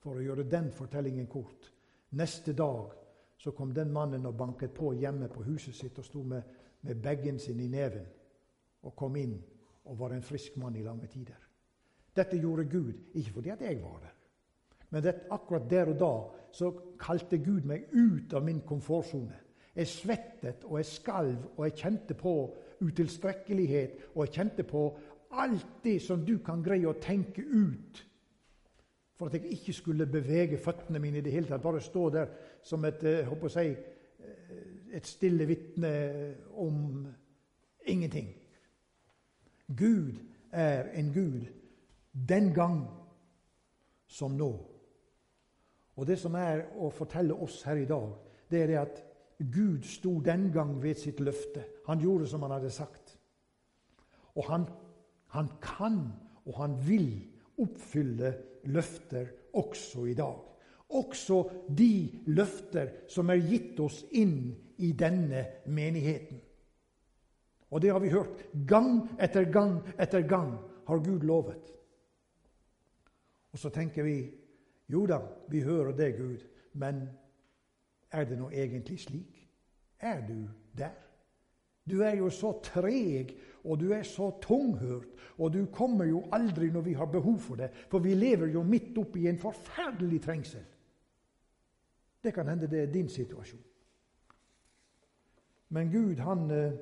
For 0.00 0.16
å 0.16 0.24
gjøre 0.24 0.48
den 0.48 0.70
fortellingen 0.72 1.28
kort. 1.28 1.68
Neste 2.16 2.54
dag 2.56 2.94
så 3.40 3.52
kom 3.56 3.74
den 3.76 3.92
mannen 3.92 4.26
og 4.26 4.36
banket 4.36 4.72
på 4.74 4.94
hjemme 4.96 5.28
på 5.32 5.44
huset 5.44 5.76
sitt 5.76 5.98
og 6.00 6.04
sto 6.04 6.22
med, 6.24 6.42
med 6.80 7.02
bagen 7.02 7.38
sin 7.38 7.60
i 7.60 7.68
neven 7.68 8.08
og 8.82 8.96
kom 8.96 9.16
inn 9.20 9.36
og 9.84 9.98
var 9.98 10.14
en 10.14 10.24
frisk 10.24 10.56
mann 10.60 10.76
i 10.76 10.84
lange 10.84 11.08
tider. 11.12 11.38
Dette 12.16 12.36
gjorde 12.40 12.64
Gud, 12.68 12.96
ikke 13.14 13.32
fordi 13.36 13.52
at 13.52 13.62
jeg 13.62 13.78
var 13.82 14.00
der, 14.02 14.16
men 14.90 15.02
det, 15.02 15.14
akkurat 15.30 15.70
der 15.70 15.92
og 15.92 15.98
da 16.00 16.14
så 16.52 16.72
kalte 16.98 17.38
Gud 17.38 17.68
meg 17.68 17.92
ut 17.92 18.34
av 18.34 18.42
min 18.44 18.60
komfortsone. 18.66 19.36
Jeg 19.76 19.86
svettet 19.86 20.64
og 20.66 20.80
jeg 20.80 20.88
skalv, 20.90 21.44
og 21.56 21.64
jeg 21.68 21.76
kjente 21.78 22.16
på 22.18 22.34
utilstrekkelighet, 22.82 24.10
og 24.14 24.24
jeg 24.26 24.34
kjente 24.34 24.64
på 24.66 24.82
alt 25.30 25.82
det 25.84 25.98
som 26.02 26.24
du 26.26 26.38
kan 26.44 26.62
greie 26.62 26.88
å 26.88 26.98
tenke 27.00 27.42
ut 27.42 28.06
for 29.14 29.28
at 29.28 29.36
jeg 29.36 29.52
ikke 29.58 29.72
skulle 29.76 30.06
bevege 30.08 30.58
føttene 30.58 30.98
mine 30.98 31.20
i 31.20 31.24
det 31.24 31.32
hele 31.32 31.48
tatt. 31.50 31.62
Bare 31.62 31.80
stå 31.84 32.08
der 32.10 32.30
som 32.64 32.84
et, 32.84 33.02
eh, 33.04 33.48
si, 33.48 33.66
eh, 33.68 34.96
et 34.96 35.06
stille 35.06 35.46
vitne 35.46 36.34
om 36.54 37.06
ingenting. 37.86 38.34
Gud 39.76 40.18
er 40.52 40.90
en 40.94 41.12
Gud 41.12 41.46
den 42.28 42.54
gang 42.54 42.88
som 44.06 44.30
nå. 44.30 44.66
Og 45.96 46.06
Det 46.06 46.18
som 46.18 46.34
er 46.34 46.62
å 46.78 46.90
fortelle 46.90 47.34
oss 47.34 47.62
her 47.62 47.76
i 47.76 47.84
dag, 47.84 48.12
det 48.50 48.62
er 48.62 48.66
det 48.66 48.78
at 48.78 49.02
Gud 49.52 49.84
sto 49.84 50.20
den 50.20 50.50
gang 50.52 50.82
ved 50.82 50.94
sitt 50.94 51.20
løfte. 51.20 51.64
Han 51.86 52.00
gjorde 52.00 52.26
som 52.26 52.42
han 52.42 52.50
hadde 52.50 52.70
sagt. 52.70 53.18
Og 54.34 54.44
han, 54.44 54.66
han 55.30 55.48
kan 55.62 56.02
og 56.46 56.54
han 56.58 56.76
vil 56.86 57.10
oppfylle 57.60 58.32
løfter 58.64 59.26
også 59.54 60.06
i 60.10 60.14
dag. 60.14 60.38
Også 60.90 61.42
de 61.78 62.22
løfter 62.26 62.90
som 63.08 63.30
er 63.30 63.44
gitt 63.46 63.78
oss 63.80 64.02
inn 64.18 64.50
i 64.82 64.92
denne 64.98 65.44
menigheten. 65.70 66.40
Og 67.70 67.82
det 67.82 67.92
har 67.92 68.00
vi 68.02 68.10
hørt. 68.10 68.42
Gang 68.66 69.04
etter 69.22 69.46
gang 69.52 69.78
etter 69.98 70.26
gang 70.26 70.56
har 70.88 71.04
Gud 71.04 71.22
lovet. 71.22 71.70
Og 73.52 73.58
så 73.58 73.70
tenker 73.70 74.02
vi 74.02 74.16
jo 74.90 75.04
da, 75.06 75.20
vi 75.50 75.62
hører 75.62 75.92
det, 75.94 76.16
Gud, 76.16 76.42
men 76.72 77.04
er 78.10 78.24
det 78.26 78.38
nå 78.38 78.50
egentlig 78.50 78.98
slik? 79.00 79.46
Er 80.00 80.26
du 80.26 80.48
der? 80.78 80.96
Du 81.90 82.00
er 82.02 82.16
jo 82.18 82.30
så 82.30 82.52
treg, 82.62 83.34
og 83.64 83.80
du 83.80 83.90
er 83.92 84.02
så 84.02 84.30
tunghørt, 84.42 85.08
og 85.38 85.52
du 85.52 85.66
kommer 85.72 86.08
jo 86.08 86.24
aldri 86.32 86.70
når 86.70 86.84
vi 86.86 86.94
har 86.96 87.10
behov 87.12 87.38
for 87.38 87.60
det, 87.60 87.70
for 87.88 88.02
vi 88.04 88.14
lever 88.14 88.52
jo 88.54 88.62
midt 88.62 88.98
oppi 88.98 89.26
en 89.28 89.40
forferdelig 89.40 90.20
trengsel. 90.22 90.64
Det 92.20 92.34
kan 92.34 92.48
hende 92.48 92.68
det 92.68 92.82
er 92.82 92.92
din 92.92 93.08
situasjon. 93.08 93.62
Men 95.68 95.90
Gud, 95.92 96.18
han 96.18 96.50
eh, 96.50 96.72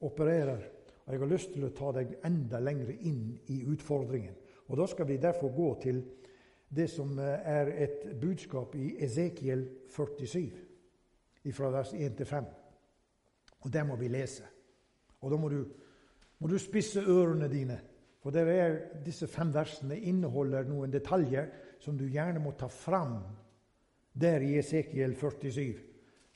opererer. 0.00 0.62
Og 1.06 1.12
Jeg 1.12 1.20
har 1.20 1.30
lyst 1.30 1.52
til 1.54 1.64
å 1.66 1.74
ta 1.74 1.92
deg 1.94 2.16
enda 2.26 2.58
lenger 2.62 2.90
inn 2.94 3.36
i 3.52 3.62
utfordringen. 3.66 4.34
Og 4.66 4.78
Da 4.78 4.86
skal 4.86 5.06
vi 5.06 5.16
derfor 5.22 5.54
gå 5.54 5.68
til 5.82 6.02
det 6.68 6.88
som 6.90 7.18
eh, 7.18 7.40
er 7.44 7.72
et 7.84 8.06
budskap 8.20 8.74
i 8.74 8.96
Esekiel 9.04 9.66
47, 9.90 10.50
fra 11.54 11.70
vers 11.70 11.92
1 11.94 12.16
til 12.16 12.26
5. 12.26 12.46
Og 13.60 13.72
det 13.72 13.86
må 13.86 13.96
vi 13.96 14.08
lese. 14.08 14.46
Og 15.20 15.30
da 15.30 15.36
må 15.38 15.48
du, 15.48 15.60
må 16.38 16.48
du 16.48 16.58
spisse 16.60 17.00
ørene 17.00 17.48
dine. 17.48 17.78
For 18.20 18.34
er, 18.36 19.00
disse 19.04 19.28
fem 19.30 19.52
versene 19.54 19.96
inneholder 19.96 20.66
noen 20.66 20.90
detaljer 20.90 21.50
som 21.78 21.96
du 21.98 22.08
gjerne 22.10 22.42
må 22.42 22.56
ta 22.58 22.66
fram 22.66 23.20
der 24.16 24.42
i 24.42 24.56
Esekiel 24.58 25.14
47. 25.14 25.76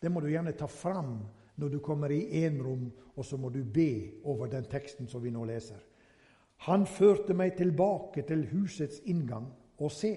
Det 0.00 0.10
må 0.12 0.20
du 0.20 0.28
gjerne 0.30 0.52
ta 0.56 0.68
fram 0.70 1.18
når 1.60 1.68
du 1.68 1.78
kommer 1.84 2.12
i 2.14 2.44
enrom, 2.44 2.86
og 3.16 3.24
så 3.24 3.36
må 3.36 3.50
du 3.52 3.64
be 3.64 4.22
over 4.24 4.48
den 4.48 4.64
teksten 4.70 5.08
som 5.08 5.22
vi 5.22 5.32
nå 5.34 5.44
leser. 5.44 5.80
Han 6.68 6.86
førte 6.86 7.34
meg 7.36 7.56
tilbake 7.56 8.22
til 8.28 8.46
husets 8.52 9.00
inngang, 9.08 9.48
og 9.80 9.92
se, 9.92 10.12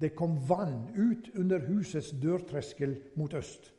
det 0.00 0.14
kom 0.18 0.36
vann 0.48 0.90
ut 0.94 1.30
under 1.38 1.62
husets 1.68 2.10
dørtreskel 2.22 2.96
mot 3.16 3.34
øst. 3.34 3.70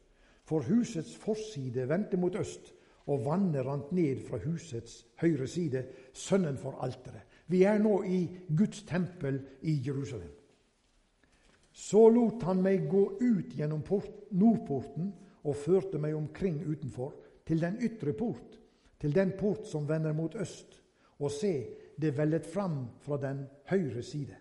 For 0.47 0.63
husets 0.63 1.15
forside 1.19 1.87
vendte 1.89 2.17
mot 2.17 2.35
øst, 2.39 2.71
og 3.05 3.25
vannet 3.25 3.65
rant 3.65 3.91
ned 3.93 4.23
fra 4.25 4.39
husets 4.41 5.03
høyre 5.21 5.47
side, 5.47 5.83
sønnen 6.13 6.57
for 6.57 6.79
alteret. 6.83 7.21
Vi 7.47 7.61
er 7.63 7.77
nå 7.77 7.99
i 8.09 8.23
Guds 8.57 8.83
tempel 8.89 9.37
i 9.61 9.77
Jerusalem. 9.85 10.31
Så 11.75 12.07
lot 12.09 12.41
han 12.47 12.63
meg 12.63 12.87
gå 12.89 13.03
ut 13.19 13.53
gjennom 13.53 13.83
port, 13.85 14.31
nordporten 14.31 15.11
og 15.45 15.57
førte 15.59 15.99
meg 16.01 16.15
omkring 16.15 16.61
utenfor, 16.65 17.13
til 17.45 17.61
den 17.61 17.75
ytre 17.83 18.15
port, 18.17 18.55
til 18.97 19.13
den 19.13 19.35
port 19.37 19.67
som 19.69 19.85
vender 19.85 20.15
mot 20.17 20.35
øst. 20.35 20.79
Og 21.19 21.29
se, 21.31 21.51
det 22.01 22.17
vellet 22.17 22.45
fram 22.45 22.87
fra 23.03 23.19
den 23.21 23.45
høyre 23.69 24.01
side. 24.03 24.35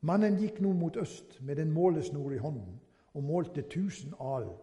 Mannen 0.00 0.36
gikk 0.38 0.60
nå 0.62 0.74
mot 0.76 0.96
øst 1.00 1.40
med 1.42 1.58
en 1.58 1.72
målesnor 1.72 2.34
i 2.34 2.42
hånden 2.42 2.76
og 3.14 3.24
målte 3.24 3.64
tusen 3.70 4.12
alen. 4.20 4.54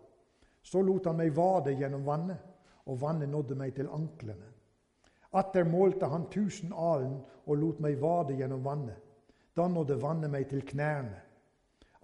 Så 0.65 0.81
lot 0.81 1.05
han 1.05 1.19
meg 1.19 1.35
vade 1.37 1.75
gjennom 1.77 2.05
vannet, 2.07 2.41
og 2.89 2.97
vannet 3.01 3.29
nådde 3.29 3.57
meg 3.57 3.75
til 3.77 3.89
anklene. 3.93 4.47
Atter 5.37 5.67
målte 5.67 6.07
han 6.09 6.25
tusen 6.31 6.71
alen 6.73 7.19
og 7.45 7.59
lot 7.59 7.81
meg 7.83 7.99
vade 8.01 8.37
gjennom 8.39 8.63
vannet. 8.65 8.97
Da 9.55 9.67
nådde 9.69 9.99
vannet 10.01 10.31
meg 10.31 10.47
til 10.49 10.63
knærne. 10.65 11.19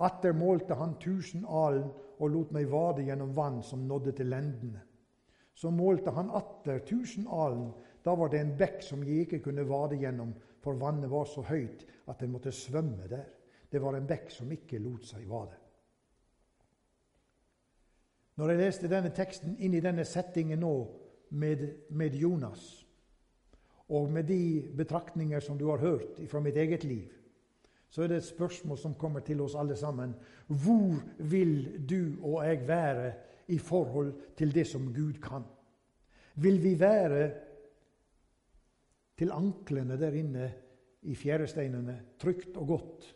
Atter 0.01 0.33
målte 0.37 0.75
han 0.77 0.93
tusen 1.01 1.45
alen 1.45 1.87
og 2.19 2.29
lot 2.33 2.51
meg 2.53 2.69
vade 2.69 3.05
gjennom 3.07 3.33
vann 3.37 3.61
som 3.65 3.87
nådde 3.87 4.13
til 4.19 4.29
lendene. 4.29 4.81
Så 5.53 5.71
målte 5.73 6.13
han 6.15 6.29
atter 6.33 6.83
tusen 6.85 7.27
alen. 7.27 7.71
Da 8.03 8.15
var 8.15 8.29
det 8.29 8.41
en 8.41 8.55
bekk 8.57 8.81
som 8.85 9.03
jeg 9.05 9.25
ikke 9.25 9.41
kunne 9.47 9.65
vade 9.69 9.99
gjennom, 10.01 10.33
for 10.61 10.77
vannet 10.77 11.09
var 11.09 11.25
så 11.29 11.43
høyt 11.45 11.85
at 12.09 12.21
en 12.21 12.33
måtte 12.33 12.53
svømme 12.53 13.09
der. 13.09 13.27
Det 13.71 13.81
var 13.81 13.97
en 13.97 14.07
bekk 14.07 14.29
som 14.33 14.51
ikke 14.51 14.81
lot 14.81 15.05
seg 15.07 15.25
vade. 15.29 15.60
Når 18.41 18.49
jeg 18.49 18.57
leste 18.57 18.89
denne 18.89 19.11
teksten 19.13 19.51
inn 19.61 19.75
i 19.77 19.83
denne 19.85 20.01
settingen 20.01 20.63
nå 20.63 20.73
med, 21.37 21.59
med 21.93 22.15
Jonas, 22.17 22.63
og 23.93 24.07
med 24.09 24.25
de 24.31 24.63
betraktninger 24.79 25.43
som 25.45 25.59
du 25.59 25.67
har 25.69 25.83
hørt 25.83 26.17
fra 26.31 26.41
mitt 26.41 26.57
eget 26.57 26.87
liv, 26.89 27.11
så 27.91 28.01
er 28.01 28.09
det 28.09 28.17
et 28.17 28.29
spørsmål 28.31 28.79
som 28.81 28.97
kommer 28.97 29.21
til 29.21 29.43
oss 29.45 29.53
alle 29.53 29.77
sammen. 29.77 30.15
Hvor 30.47 30.97
vil 31.29 31.85
du 31.85 32.17
og 32.23 32.41
jeg 32.47 32.65
være 32.65 33.13
i 33.53 33.59
forhold 33.61 34.15
til 34.39 34.55
det 34.55 34.65
som 34.67 34.89
Gud 34.89 35.21
kan? 35.21 35.45
Vil 36.41 36.57
vi 36.63 36.73
være 36.79 37.23
til 39.21 39.37
anklene 39.37 40.01
der 40.01 40.17
inne 40.17 40.51
i 41.05 41.13
fjæresteinene, 41.13 41.99
trygt 42.17 42.57
og 42.57 42.73
godt? 42.73 43.15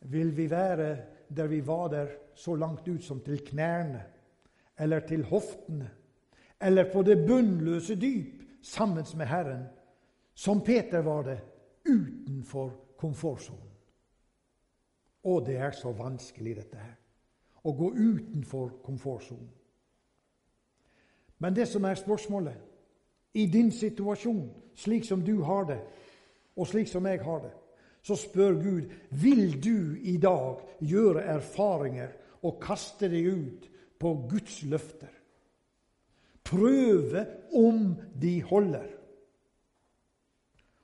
Vil 0.00 0.32
vi 0.36 0.48
være 0.50 0.94
der 1.36 1.46
vi 1.46 1.66
var 1.66 1.88
der 1.88 2.06
så 2.34 2.54
langt 2.54 2.88
ut 2.88 3.04
som 3.04 3.20
til 3.20 3.44
knærne, 3.44 4.02
eller 4.78 5.00
til 5.00 5.24
hoftene, 5.24 5.90
eller 6.60 6.92
på 6.92 7.02
det 7.02 7.26
bunnløse 7.26 7.94
dyp 7.94 8.42
sammen 8.62 9.04
med 9.16 9.26
Herren, 9.26 9.64
som 10.34 10.60
Peter 10.60 10.98
var 10.98 11.22
det, 11.22 11.40
utenfor 11.88 12.72
komfortsonen? 12.98 13.70
Og 15.24 15.46
det 15.46 15.56
er 15.56 15.70
så 15.70 15.92
vanskelig, 15.92 16.56
dette 16.56 16.76
her. 16.76 16.94
Å 17.62 17.72
gå 17.78 17.92
utenfor 17.94 18.80
komfortsonen. 18.82 19.50
Men 21.38 21.54
det 21.54 21.68
som 21.68 21.84
er 21.84 21.94
spørsmålet 21.94 22.58
i 23.34 23.46
din 23.46 23.70
situasjon, 23.72 24.50
slik 24.74 25.04
som 25.04 25.22
du 25.24 25.42
har 25.42 25.64
det, 25.64 25.78
og 26.56 26.66
slik 26.66 26.88
som 26.88 27.06
jeg 27.06 27.22
har 27.22 27.38
det, 27.42 27.52
så 28.02 28.16
spør 28.18 28.56
Gud 28.62 28.90
vil 29.10 29.64
du 29.64 29.94
i 30.02 30.16
dag 30.16 30.58
gjøre 30.80 31.22
erfaringer 31.36 32.14
og 32.42 32.58
kaste 32.62 33.08
deg 33.10 33.28
ut 33.30 33.68
på 34.02 34.14
Guds 34.30 34.62
løfter. 34.66 35.12
Prøve 36.44 37.26
om 37.54 37.94
de 38.22 38.42
holder. 38.42 38.88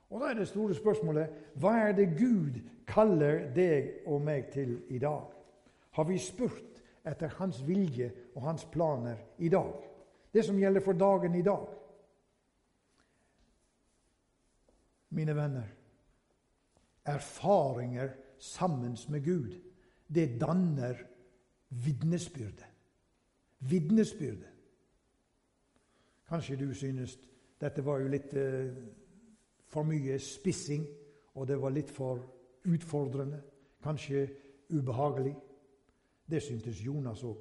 Og 0.09 0.21
Da 0.21 0.29
er 0.29 0.33
det 0.33 0.47
store 0.47 0.73
spørsmålet 0.73 1.29
hva 1.59 1.75
er 1.89 1.91
det 1.93 2.15
Gud 2.17 2.61
kaller 2.87 3.51
deg 3.53 4.07
og 4.07 4.21
meg 4.21 4.49
til 4.53 4.79
i 4.89 4.97
dag? 4.99 5.27
Har 5.91 6.03
vi 6.03 6.17
spurt 6.17 6.79
etter 7.05 7.35
Hans 7.37 7.59
vilje 7.67 8.11
og 8.35 8.41
Hans 8.41 8.65
planer 8.65 9.19
i 9.37 9.49
dag? 9.49 9.75
Det 10.33 10.45
som 10.45 10.57
gjelder 10.57 10.81
for 10.81 10.93
dagen 10.93 11.35
i 11.35 11.41
dag. 11.41 11.67
Mine 15.09 15.35
venner, 15.35 15.67
erfaringer 17.09 18.13
sammen 18.39 18.97
med 19.09 19.23
Gud, 19.25 19.57
det 20.07 20.39
danner 20.41 20.95
vitnesbyrde. 21.69 22.65
Vitnesbyrde. 23.59 24.47
Kanskje 26.29 26.55
du 26.55 26.73
synes 26.73 27.17
dette 27.61 27.85
var 27.85 27.99
jo 27.99 28.07
litt 28.07 28.33
eh, 28.37 28.71
for 29.69 29.83
mye 29.83 30.19
spissing, 30.21 30.85
og 31.35 31.47
det 31.47 31.57
var 31.61 31.73
litt 31.73 31.89
for 31.91 32.21
utfordrende, 32.69 33.41
kanskje 33.83 34.27
ubehagelig. 34.69 35.35
Det 36.29 36.41
syntes 36.43 36.81
Jonas 36.85 37.23
òg. 37.25 37.37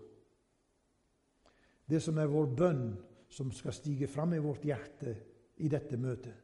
Det 1.88 2.00
som 2.02 2.18
er 2.18 2.28
vår 2.28 2.50
bønn, 2.56 2.88
som 3.28 3.52
skal 3.52 3.76
stige 3.76 4.08
fram 4.08 4.34
i 4.34 4.42
vårt 4.42 4.64
hjerte 4.64 5.14
i 5.60 5.68
dette 5.68 5.96
møtet, 6.00 6.34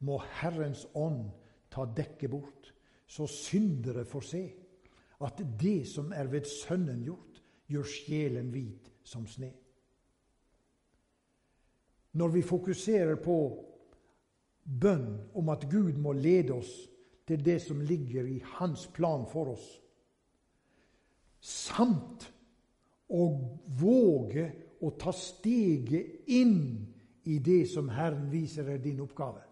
må 0.00 0.18
Herrens 0.40 0.86
ånd 0.94 1.28
ta 1.70 1.84
dekket 1.84 2.30
bort, 2.30 2.72
så 3.06 3.26
syndere 3.26 4.04
får 4.04 4.20
se 4.20 4.42
at 5.24 5.40
det 5.60 5.88
som 5.88 6.12
er 6.12 6.28
ved 6.30 6.46
Sønnen 6.46 7.02
gjort, 7.04 7.40
gjør 7.68 7.88
sjelen 7.88 8.52
hvit 8.52 8.90
som 9.04 9.26
sne. 9.28 9.50
Når 12.12 12.28
vi 12.28 12.42
fokuserer 12.42 13.18
på 13.22 13.38
bønn 14.80 15.10
om 15.36 15.50
at 15.52 15.66
Gud 15.70 15.98
må 16.00 16.12
lede 16.12 16.54
oss 16.56 16.70
til 17.28 17.44
det 17.44 17.58
som 17.62 17.80
ligger 17.80 18.26
i 18.28 18.38
Hans 18.56 18.86
plan 18.94 19.26
for 19.28 19.52
oss, 19.52 19.66
samt 21.40 22.28
å 23.08 23.26
våge 23.80 24.46
å 24.84 24.92
ta 25.00 25.12
steget 25.14 26.28
inn 26.34 26.58
i 27.28 27.38
det 27.44 27.64
som 27.70 27.88
Herren 27.92 28.28
viser 28.32 28.68
er 28.72 28.80
din 28.82 29.00
oppgave. 29.04 29.47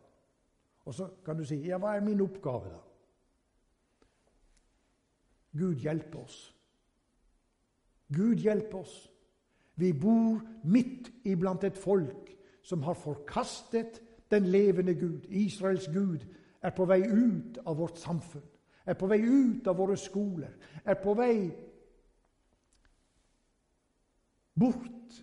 Og 0.86 0.94
så 0.94 1.08
kan 1.24 1.38
du 1.38 1.44
si 1.44 1.58
ja, 1.66 1.78
hva 1.82 1.96
er 1.96 2.04
min 2.04 2.22
oppgave, 2.22 2.70
da? 2.70 2.82
Gud 5.56 5.82
hjelpe 5.82 6.18
oss. 6.20 6.38
Gud 8.12 8.42
hjelpe 8.44 8.76
oss. 8.84 8.96
Vi 9.76 9.92
bor 9.92 10.40
midt 10.64 11.10
iblant 11.24 11.64
et 11.64 11.78
folk 11.78 12.30
som 12.62 12.82
har 12.82 12.94
forkastet 12.94 14.00
den 14.30 14.46
levende 14.46 14.94
Gud. 14.94 15.26
Israels 15.28 15.88
Gud 15.92 16.22
er 16.62 16.70
på 16.70 16.86
vei 16.88 17.02
ut 17.02 17.58
av 17.66 17.76
vårt 17.78 17.98
samfunn, 17.98 18.46
er 18.86 18.94
på 18.98 19.08
vei 19.10 19.20
ut 19.22 19.66
av 19.66 19.76
våre 19.78 19.96
skoler, 19.98 20.54
er 20.84 20.96
på 21.02 21.14
vei 21.18 21.50
bort 24.56 25.20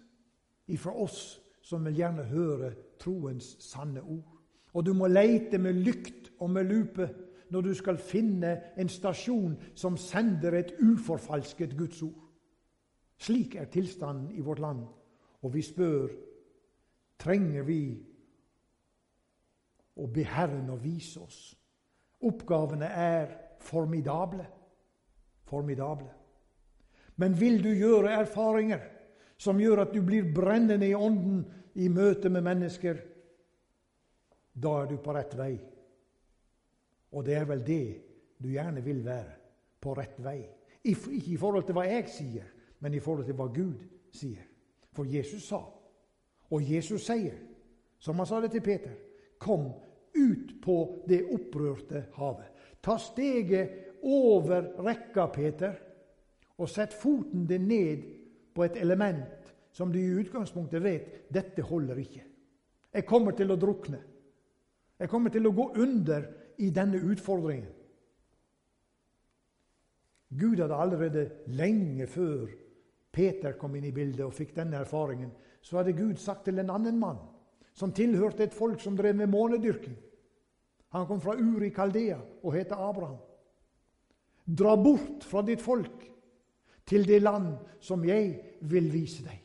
ifra 0.68 0.94
oss 1.04 1.40
som 1.64 1.86
vil 1.86 1.98
gjerne 1.98 2.28
høre 2.30 2.74
troens 3.00 3.56
sanne 3.64 4.04
ord. 4.04 4.33
Og 4.74 4.86
du 4.86 4.94
må 4.98 5.08
leite 5.08 5.58
med 5.62 5.78
lykt 5.86 6.32
og 6.40 6.50
med 6.50 6.70
lupe 6.70 7.10
når 7.54 7.62
du 7.62 7.74
skal 7.78 8.00
finne 8.02 8.56
en 8.78 8.90
stasjon 8.90 9.54
som 9.78 9.98
sender 9.98 10.58
et 10.58 10.74
uforfalsket 10.82 11.76
Guds 11.78 12.02
ord. 12.02 12.24
Slik 13.18 13.56
er 13.56 13.70
tilstanden 13.72 14.32
i 14.34 14.42
vårt 14.42 14.60
land, 14.60 14.82
og 15.42 15.54
vi 15.54 15.62
spør 15.62 16.10
trenger 17.22 17.64
vi 17.64 17.84
å 20.02 20.08
be 20.10 20.26
Herren 20.26 20.72
å 20.74 20.80
vise 20.82 21.22
oss. 21.22 21.40
Oppgavene 22.26 22.90
er 22.90 23.30
formidable. 23.62 24.46
Formidable. 25.46 26.10
Men 27.22 27.36
vil 27.38 27.62
du 27.62 27.70
gjøre 27.70 28.16
erfaringer 28.18 28.82
som 29.38 29.60
gjør 29.62 29.84
at 29.86 29.94
du 29.94 30.02
blir 30.02 30.32
brennende 30.34 30.88
i 30.88 30.96
ånden 30.98 31.44
i 31.76 31.90
møte 31.92 32.30
med 32.30 32.46
mennesker, 32.46 32.98
da 34.54 34.74
er 34.82 34.90
du 34.90 34.98
på 35.02 35.14
rett 35.16 35.34
vei. 35.38 35.54
Og 37.14 37.26
det 37.26 37.38
er 37.38 37.48
vel 37.50 37.64
det 37.66 37.86
du 38.42 38.50
gjerne 38.54 38.84
vil 38.86 39.04
være. 39.06 39.40
På 39.84 39.94
rett 39.98 40.20
vei. 40.24 40.40
Ikke 40.84 41.34
i 41.34 41.38
forhold 41.40 41.66
til 41.68 41.76
hva 41.78 41.86
jeg 41.88 42.10
sier, 42.12 42.46
men 42.80 42.94
i 42.94 43.02
forhold 43.04 43.26
til 43.28 43.38
hva 43.40 43.50
Gud 43.52 43.82
sier. 44.14 44.46
For 44.94 45.10
Jesus 45.10 45.48
sa, 45.50 45.60
og 46.54 46.70
Jesus 46.70 47.08
sier, 47.08 47.36
som 48.00 48.20
han 48.20 48.30
sa 48.30 48.42
det 48.44 48.52
til 48.54 48.62
Peter 48.62 48.94
Kom 49.42 49.66
ut 50.14 50.52
på 50.64 50.76
det 51.10 51.24
opprørte 51.34 52.06
havet. 52.16 52.52
Ta 52.84 52.98
steget 53.02 53.98
over 54.04 54.70
rekka, 54.86 55.26
Peter, 55.28 55.74
og 56.60 56.70
sett 56.70 56.94
foten 56.94 57.48
din 57.50 57.68
ned 57.68 58.06
på 58.56 58.64
et 58.64 58.78
element 58.80 59.52
som 59.74 59.92
du 59.92 60.00
i 60.00 60.16
utgangspunktet 60.22 60.84
vet 60.84 61.34
dette 61.34 61.66
holder 61.66 62.00
ikke. 62.00 62.24
Jeg 62.94 63.08
kommer 63.10 63.34
til 63.36 63.52
å 63.52 63.60
drukne. 63.60 64.00
Jeg 65.00 65.10
kommer 65.10 65.34
til 65.34 65.48
å 65.48 65.56
gå 65.56 65.70
under 65.82 66.28
i 66.62 66.70
denne 66.74 67.02
utfordringen. 67.02 67.72
Gud 70.34 70.60
hadde 70.62 70.78
allerede 70.78 71.24
lenge 71.54 72.08
før 72.10 72.50
Peter 73.14 73.54
kom 73.58 73.76
inn 73.78 73.86
i 73.86 73.94
bildet 73.94 74.24
og 74.26 74.34
fikk 74.34 74.56
denne 74.58 74.80
erfaringen, 74.82 75.30
så 75.62 75.80
hadde 75.80 75.94
Gud 75.98 76.18
sagt 76.22 76.48
til 76.48 76.58
en 76.60 76.72
annen 76.74 76.98
mann 77.00 77.20
som 77.78 77.94
tilhørte 77.94 78.48
et 78.48 78.56
folk 78.56 78.82
som 78.82 78.98
drev 78.98 79.16
med 79.18 79.32
månedyrking 79.34 79.96
Han 80.94 81.08
kom 81.10 81.22
fra 81.22 81.34
Uri 81.34 81.72
Kaldea 81.74 82.20
og 82.44 82.54
het 82.54 82.72
Abraham. 82.72 83.18
Dra 84.46 84.76
bort 84.78 85.24
fra 85.26 85.42
ditt 85.42 85.62
folk 85.62 86.04
til 86.86 87.08
det 87.08 87.22
land 87.24 87.56
som 87.82 88.04
jeg 88.06 88.60
vil 88.70 88.92
vise 88.94 89.24
deg. 89.26 89.40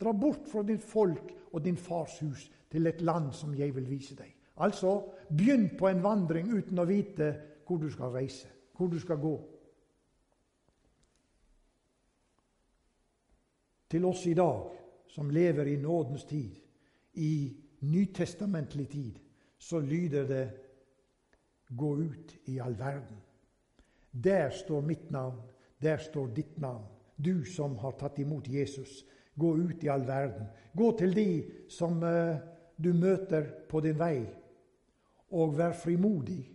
Dra 0.00 0.12
bort 0.12 0.44
fra 0.52 0.60
ditt 0.68 0.84
folk 0.84 1.32
og 1.52 1.64
din 1.64 1.78
fars 1.80 2.18
hus 2.20 2.50
til 2.68 2.86
et 2.86 3.00
land 3.00 3.32
som 3.32 3.54
jeg 3.56 3.72
vil 3.74 3.88
vise 3.88 4.18
deg. 4.18 4.34
Altså, 4.60 5.12
begynn 5.28 5.70
på 5.78 5.88
en 5.88 6.02
vandring 6.04 6.50
uten 6.52 6.78
å 6.78 6.84
vite 6.88 7.30
hvor 7.64 7.80
du 7.80 7.88
skal 7.92 8.12
reise, 8.12 8.48
hvor 8.76 8.90
du 8.92 8.98
skal 9.00 9.16
gå. 9.22 9.34
Til 13.90 14.04
oss 14.04 14.26
i 14.28 14.34
dag, 14.36 14.68
som 15.10 15.30
lever 15.32 15.72
i 15.72 15.78
nådens 15.80 16.26
tid, 16.28 16.58
i 17.14 17.56
nytestamentlig 17.80 18.88
tid, 18.88 19.18
så 19.58 19.80
lyder 19.80 20.26
det 20.26 20.50
'gå 21.76 21.96
ut 21.96 22.36
i 22.46 22.58
all 22.58 22.74
verden'. 22.74 23.22
Der 24.24 24.50
står 24.50 24.80
mitt 24.80 25.10
navn, 25.10 25.40
der 25.82 25.96
står 25.96 26.26
ditt 26.26 26.58
navn. 26.58 26.84
Du 27.24 27.44
som 27.44 27.76
har 27.76 27.90
tatt 27.90 28.18
imot 28.18 28.48
Jesus. 28.48 29.04
Gå 29.38 29.56
ut 29.56 29.84
i 29.84 29.88
all 29.88 30.06
verden. 30.06 30.46
Gå 30.76 30.98
til 30.98 31.14
de 31.14 31.50
som 31.68 32.02
uh, 32.02 32.36
du 32.84 32.92
møter 32.92 33.46
på 33.68 33.80
din 33.80 33.98
vei 33.98 34.26
og 35.30 35.58
vær 35.58 35.72
frimodig. 35.72 36.50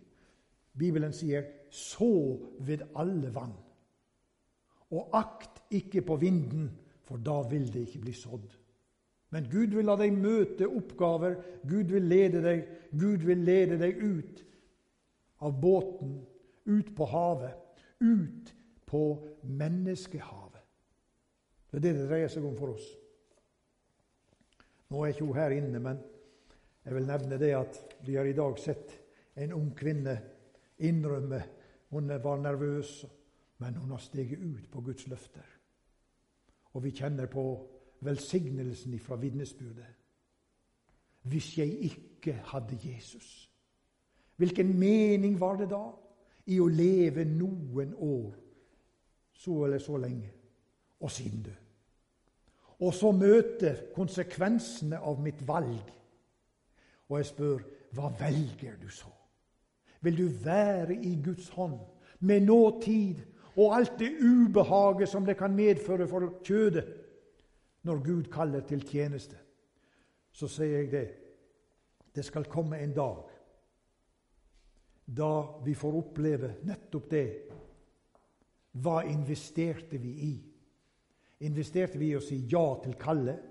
Bibelen 0.78 1.14
sier 1.14 1.44
'så 1.70 2.40
ved 2.60 2.82
alle 2.96 3.30
vann'. 3.30 3.62
og 4.92 5.10
akt 5.14 5.64
ikke 5.72 6.02
på 6.02 6.16
vinden, 6.16 6.72
for 7.02 7.18
da 7.18 7.42
vil 7.50 7.74
det 7.74 7.80
ikke 7.80 8.00
bli 8.00 8.14
sådd. 8.14 8.58
Men 9.30 9.48
Gud 9.52 9.76
vil 9.76 9.86
la 9.86 9.96
deg 10.00 10.14
møte 10.14 10.68
oppgaver. 10.68 11.36
Gud 11.68 11.92
vil 11.92 12.06
lede 12.08 12.42
deg. 12.44 12.68
Gud 12.92 13.26
vil 13.28 13.38
lede 13.38 13.80
deg 13.82 13.98
ut 14.04 14.44
av 15.44 15.58
båten, 15.62 16.22
ut 16.66 16.96
på 16.96 17.06
havet, 17.06 17.82
ut 18.00 18.54
på 18.86 19.02
menneskehavet. 19.44 20.62
Det 21.72 21.78
er 21.78 21.84
det 21.84 21.96
det 21.98 22.08
dreier 22.08 22.32
seg 22.32 22.46
om 22.48 22.56
for 22.56 22.78
oss. 22.78 22.86
Nå 24.90 25.02
er 25.02 25.12
ikke 25.12 25.26
hun 25.26 25.36
her 25.36 25.56
inne, 25.58 25.82
men 25.84 26.00
jeg 26.86 26.96
vil 26.96 27.08
nevne 27.08 27.40
det 27.42 27.52
at 27.58 27.82
vi 28.06 28.16
har 28.16 28.28
i 28.30 28.38
dag 28.38 28.60
sett 28.62 28.94
en 29.42 29.54
ung 29.54 29.72
kvinne 29.78 30.16
innrømme 30.86 31.42
hun 31.96 32.10
var 32.10 32.38
nervøs, 32.38 33.06
men 33.58 33.76
hun 33.76 33.92
har 33.92 33.98
steget 33.98 34.40
ut 34.40 34.72
på 34.72 34.82
Guds 34.82 35.08
løfter. 35.08 35.46
Og 36.74 36.84
vi 36.84 36.92
kjenner 36.92 37.26
på 37.26 37.44
velsignelsen 38.02 39.00
fra 39.00 39.16
vitnesbyrdet. 39.16 39.86
Hvis 41.22 41.58
jeg 41.58 41.68
ikke 41.68 42.34
hadde 42.34 42.80
Jesus, 42.84 43.52
hvilken 44.36 44.80
mening 44.80 45.40
var 45.40 45.56
det 45.56 45.70
da 45.72 45.86
i 46.46 46.60
å 46.60 46.68
leve 46.68 47.24
noen 47.26 47.94
år, 47.96 48.36
så 49.34 49.64
eller 49.66 49.80
så 49.80 49.98
lenge, 49.98 50.32
og 51.00 51.12
siden 51.12 51.46
du? 51.48 51.54
Og 52.80 52.94
så 52.94 53.12
møte 53.16 53.72
konsekvensene 53.96 55.00
av 55.00 55.22
mitt 55.24 55.48
valg. 55.48 55.92
Og 57.10 57.18
jeg 57.18 57.30
spør 57.32 57.64
hva 57.96 58.10
velger 58.20 58.76
du 58.82 58.90
så? 58.90 59.12
Vil 60.02 60.18
du 60.18 60.28
være 60.44 60.96
i 60.96 61.16
Guds 61.24 61.50
hånd 61.50 61.80
med 62.20 62.46
nåtid 62.46 63.22
og 63.56 63.76
alt 63.78 64.00
det 64.00 64.12
ubehaget 64.20 65.10
som 65.10 65.26
det 65.26 65.38
kan 65.38 65.56
medføre 65.56 66.08
for 66.08 66.28
kjødet? 66.44 66.86
når 67.86 68.04
Gud 68.04 68.24
kaller 68.24 68.66
til 68.66 68.82
tjeneste, 68.88 69.38
så 70.32 70.50
sier 70.50 70.82
jeg 70.82 70.92
det. 70.92 71.08
Det 72.16 72.26
skal 72.26 72.50
komme 72.50 72.80
en 72.82 72.94
dag 72.96 73.24
da 75.06 75.30
vi 75.62 75.76
får 75.78 75.98
oppleve 76.00 76.48
nettopp 76.66 77.10
det. 77.12 77.28
Hva 78.82 79.04
investerte 79.06 80.00
vi 80.02 80.14
i? 80.26 80.32
Investerte 81.46 82.02
vi 82.02 82.10
i 82.10 82.18
å 82.18 82.24
si 82.26 82.40
ja 82.50 82.64
til 82.82 82.96
kallet, 82.98 83.44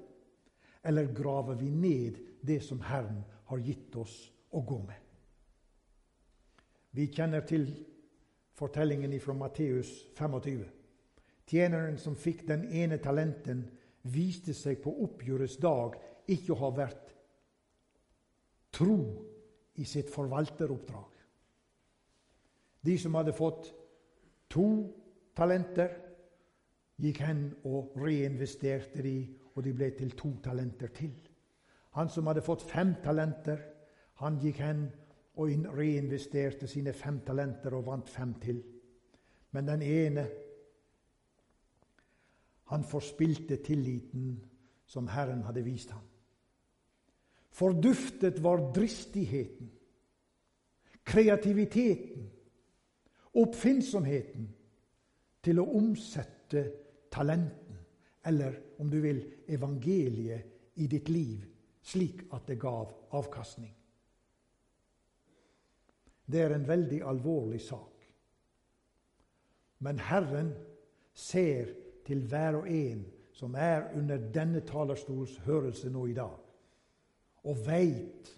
eller 0.82 1.12
graver 1.14 1.54
vi 1.60 1.70
ned 1.70 2.18
det 2.42 2.58
som 2.64 2.82
Herren 2.82 3.22
har 3.50 3.58
gitt 3.58 3.96
oss 3.96 4.14
å 4.54 4.62
gå 4.64 4.78
med? 4.84 5.00
Vi 6.94 7.08
kjenner 7.10 7.42
til 7.46 7.66
fortellingen 8.54 9.14
fra 9.20 9.34
Matteus 9.34 9.90
25. 10.14 10.64
Tjeneren 11.50 11.98
som 11.98 12.16
fikk 12.16 12.46
den 12.48 12.68
ene 12.72 13.00
talenten, 13.02 13.64
viste 14.04 14.54
seg 14.54 14.82
på 14.84 14.92
oppgjørets 15.04 15.56
dag 15.60 15.96
ikke 16.30 16.52
å 16.54 16.60
ha 16.60 16.70
vært 16.76 17.12
tro 18.74 18.98
i 19.80 19.84
sitt 19.88 20.10
forvalteroppdrag. 20.12 21.10
De 22.84 22.96
som 23.00 23.14
hadde 23.16 23.34
fått 23.36 23.70
to 24.52 24.66
talenter, 25.36 25.94
gikk 27.00 27.22
hen 27.24 27.46
og 27.66 27.96
reinvesterte 27.98 29.02
de, 29.02 29.16
og 29.54 29.64
de 29.64 29.72
ble 29.74 29.90
til 29.98 30.12
to 30.18 30.34
talenter 30.44 30.92
til. 30.94 31.14
Han 31.94 32.08
som 32.10 32.26
hadde 32.26 32.42
fått 32.42 32.62
fem 32.62 32.94
talenter, 33.04 33.60
han 34.18 34.38
gikk 34.42 34.58
hen 34.62 34.86
og 35.38 35.50
reinvesterte 35.74 36.66
sine 36.70 36.94
fem 36.94 37.20
talenter 37.26 37.74
og 37.74 37.86
vant 37.86 38.10
fem 38.10 38.34
til. 38.42 38.62
Men 39.54 39.68
den 39.68 39.82
ene 39.82 40.24
han 42.72 42.84
forspilte 42.86 43.60
tilliten 43.62 44.34
som 44.86 45.08
Herren 45.08 45.44
hadde 45.46 45.62
vist 45.66 45.92
ham. 45.94 46.02
Forduftet 47.54 48.42
var 48.42 48.72
dristigheten, 48.74 49.70
kreativiteten, 51.06 52.26
oppfinnsomheten 53.38 54.48
til 55.44 55.60
å 55.62 55.68
omsette 55.78 56.64
talenten, 57.14 57.78
eller 58.26 58.56
om 58.82 58.90
du 58.90 58.98
vil, 59.04 59.20
evangeliet, 59.46 60.50
i 60.74 60.88
ditt 60.90 61.08
liv, 61.08 61.44
slik 61.84 62.24
at 62.32 62.46
det 62.48 62.58
gav 62.60 62.92
avkastning. 63.12 63.74
Det 66.26 66.40
er 66.40 66.54
en 66.54 66.68
veldig 66.68 67.02
alvorlig 67.04 67.60
sak. 67.60 68.06
Men 69.84 69.98
Herren 70.00 70.54
ser 71.14 71.68
til 72.06 72.24
hver 72.28 72.62
og 72.62 72.70
en 72.70 73.04
som 73.34 73.54
er 73.58 73.90
under 73.98 74.30
denne 74.32 74.62
talerstols 74.64 75.36
hørelse 75.44 75.90
nå 75.90 76.06
i 76.06 76.14
dag, 76.16 76.38
og 77.44 77.66
veit 77.66 78.30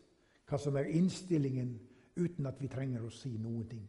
hva 0.48 0.59
som 0.59 0.76
er 0.78 0.90
innstillingen, 0.96 1.76
uten 2.16 2.46
at 2.48 2.59
vi 2.62 2.68
trenger 2.72 3.04
å 3.04 3.12
si 3.12 3.37
noen 3.37 3.66
ting. 3.68 3.85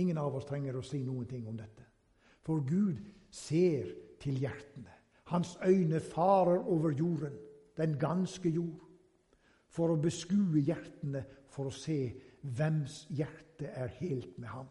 Ingen 0.00 0.18
av 0.18 0.34
oss 0.34 0.46
trenger 0.48 0.78
å 0.78 0.84
si 0.86 1.02
noen 1.04 1.26
ting 1.28 1.46
om 1.50 1.58
dette. 1.58 1.84
For 2.46 2.62
Gud 2.64 3.02
ser 3.30 3.90
til 4.22 4.38
hjertene. 4.40 4.94
Hans 5.30 5.58
øyne 5.66 6.00
farer 6.00 6.64
over 6.66 6.94
jorden, 6.96 7.36
den 7.80 7.96
ganske 7.98 8.48
jord, 8.52 8.86
for 9.70 9.92
å 9.92 10.00
beskue 10.02 10.62
hjertene, 10.66 11.24
for 11.50 11.70
å 11.70 11.74
se 11.74 12.00
hvems 12.42 13.04
hjerte 13.14 13.70
er 13.70 13.90
helt 14.00 14.36
med 14.38 14.52
ham. 14.52 14.68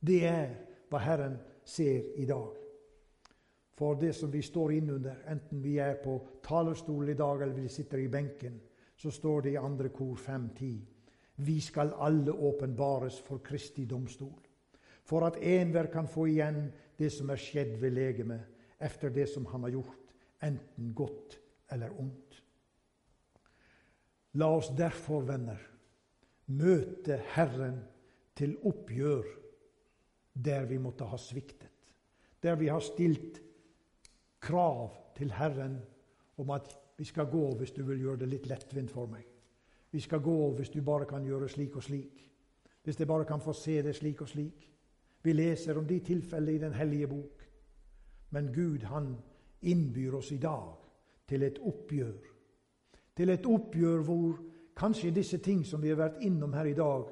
Det 0.00 0.22
er 0.28 0.54
hva 0.90 1.00
Herren 1.02 1.36
ser 1.66 2.14
i 2.20 2.26
dag 2.28 2.54
for 3.76 3.94
det 3.94 4.14
som 4.16 4.30
vi 4.32 4.40
står 4.42 4.72
innunder, 4.72 5.16
enten 5.28 5.60
vi 5.62 5.76
er 5.78 5.98
på 6.00 6.16
talerstolen 6.44 7.12
i 7.12 7.18
dag 7.18 7.42
eller 7.42 7.54
vi 7.60 7.68
sitter 7.68 8.00
i 8.00 8.08
benken, 8.08 8.60
så 8.96 9.10
står 9.12 9.42
det 9.44 9.50
i 9.52 9.60
andre 9.60 9.90
kor 9.92 10.16
5.10.: 10.16 10.78
Vi 11.36 11.60
skal 11.60 11.92
alle 12.00 12.32
åpenbares 12.32 13.20
for 13.20 13.38
Kristi 13.44 13.84
domstol, 13.84 14.40
for 15.04 15.26
at 15.26 15.36
enhver 15.36 15.90
kan 15.92 16.08
få 16.08 16.26
igjen 16.26 16.72
det 16.98 17.12
som 17.12 17.30
er 17.30 17.36
skjedd 17.36 17.76
ved 17.80 17.90
legemet, 17.90 18.40
efter 18.80 19.08
det 19.10 19.28
som 19.28 19.46
han 19.46 19.62
har 19.62 19.70
gjort, 19.70 20.16
enten 20.42 20.94
godt 20.94 21.40
eller 21.70 22.00
ondt. 22.00 22.42
La 24.36 24.50
oss 24.52 24.68
derfor, 24.76 25.24
venner, 25.24 25.60
møte 26.52 27.16
Herren 27.34 27.80
til 28.36 28.56
oppgjør 28.68 29.28
der 30.36 30.66
vi 30.68 30.78
måtte 30.78 31.08
ha 31.08 31.16
sviktet, 31.16 31.72
der 32.42 32.58
vi 32.60 32.68
har 32.68 32.84
stilt 32.84 33.40
krav 34.44 34.92
til 35.16 35.32
Herren 35.32 35.78
om 36.36 36.52
at 36.52 36.68
vi 36.98 37.04
skal 37.04 37.30
gå 37.32 37.48
hvis 37.56 37.72
du 37.72 37.82
vil 37.88 38.00
gjøre 38.04 38.20
det 38.24 38.28
litt 38.28 38.46
lettvint 38.50 38.92
for 38.92 39.08
meg. 39.08 39.24
Vi 39.90 40.00
skal 40.04 40.20
gå 40.20 40.52
hvis 40.58 40.70
du 40.70 40.82
bare 40.84 41.08
kan 41.08 41.24
gjøre 41.24 41.48
slik 41.48 41.76
og 41.76 41.84
slik. 41.84 42.22
Hvis 42.84 43.00
jeg 43.00 43.08
bare 43.08 43.24
kan 43.24 43.40
få 43.40 43.52
se 43.56 43.80
det 43.82 43.96
slik 43.96 44.20
og 44.22 44.28
slik. 44.28 44.66
Vi 45.22 45.32
leser 45.32 45.78
om 45.78 45.86
de 45.86 45.98
tilfellene 46.04 46.54
i 46.54 46.58
Den 46.62 46.72
hellige 46.76 47.08
bok. 47.08 47.42
Men 48.30 48.52
Gud, 48.52 48.84
han 48.84 49.16
innbyr 49.62 50.14
oss 50.20 50.32
i 50.32 50.38
dag 50.38 50.85
til 51.26 51.42
et 51.42 51.58
oppgjør. 51.58 52.16
Til 53.16 53.32
et 53.32 53.46
oppgjør 53.46 54.02
hvor 54.06 54.36
kanskje 54.76 55.14
disse 55.14 55.38
ting 55.42 55.64
som 55.66 55.82
vi 55.82 55.90
har 55.92 56.00
vært 56.00 56.22
innom 56.24 56.52
her 56.56 56.68
i 56.68 56.76
dag, 56.76 57.06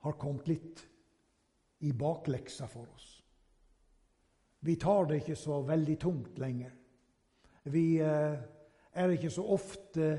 har 0.00 0.16
kommet 0.16 0.48
litt 0.48 0.84
i 1.84 1.92
bakleksa 1.92 2.68
for 2.68 2.88
oss. 2.94 3.08
Vi 4.60 4.76
tar 4.80 5.08
det 5.08 5.20
ikke 5.20 5.36
så 5.36 5.60
veldig 5.64 5.96
tungt 6.00 6.38
lenger. 6.40 6.72
Vi 7.72 7.84
eh, 8.00 8.36
er 8.92 9.12
ikke 9.12 9.32
så 9.32 9.44
ofte 9.44 10.10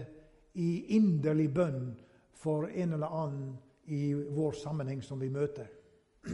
i 0.54 0.95
inderlig 0.97 1.49
bønn 1.54 1.91
for 2.34 2.67
en 2.69 2.93
eller 2.97 3.17
annen 3.23 3.51
i 3.93 4.13
vår 4.13 4.58
sammenheng 4.58 5.01
som 5.06 5.21
vi 5.21 5.30
møter. 5.30 5.69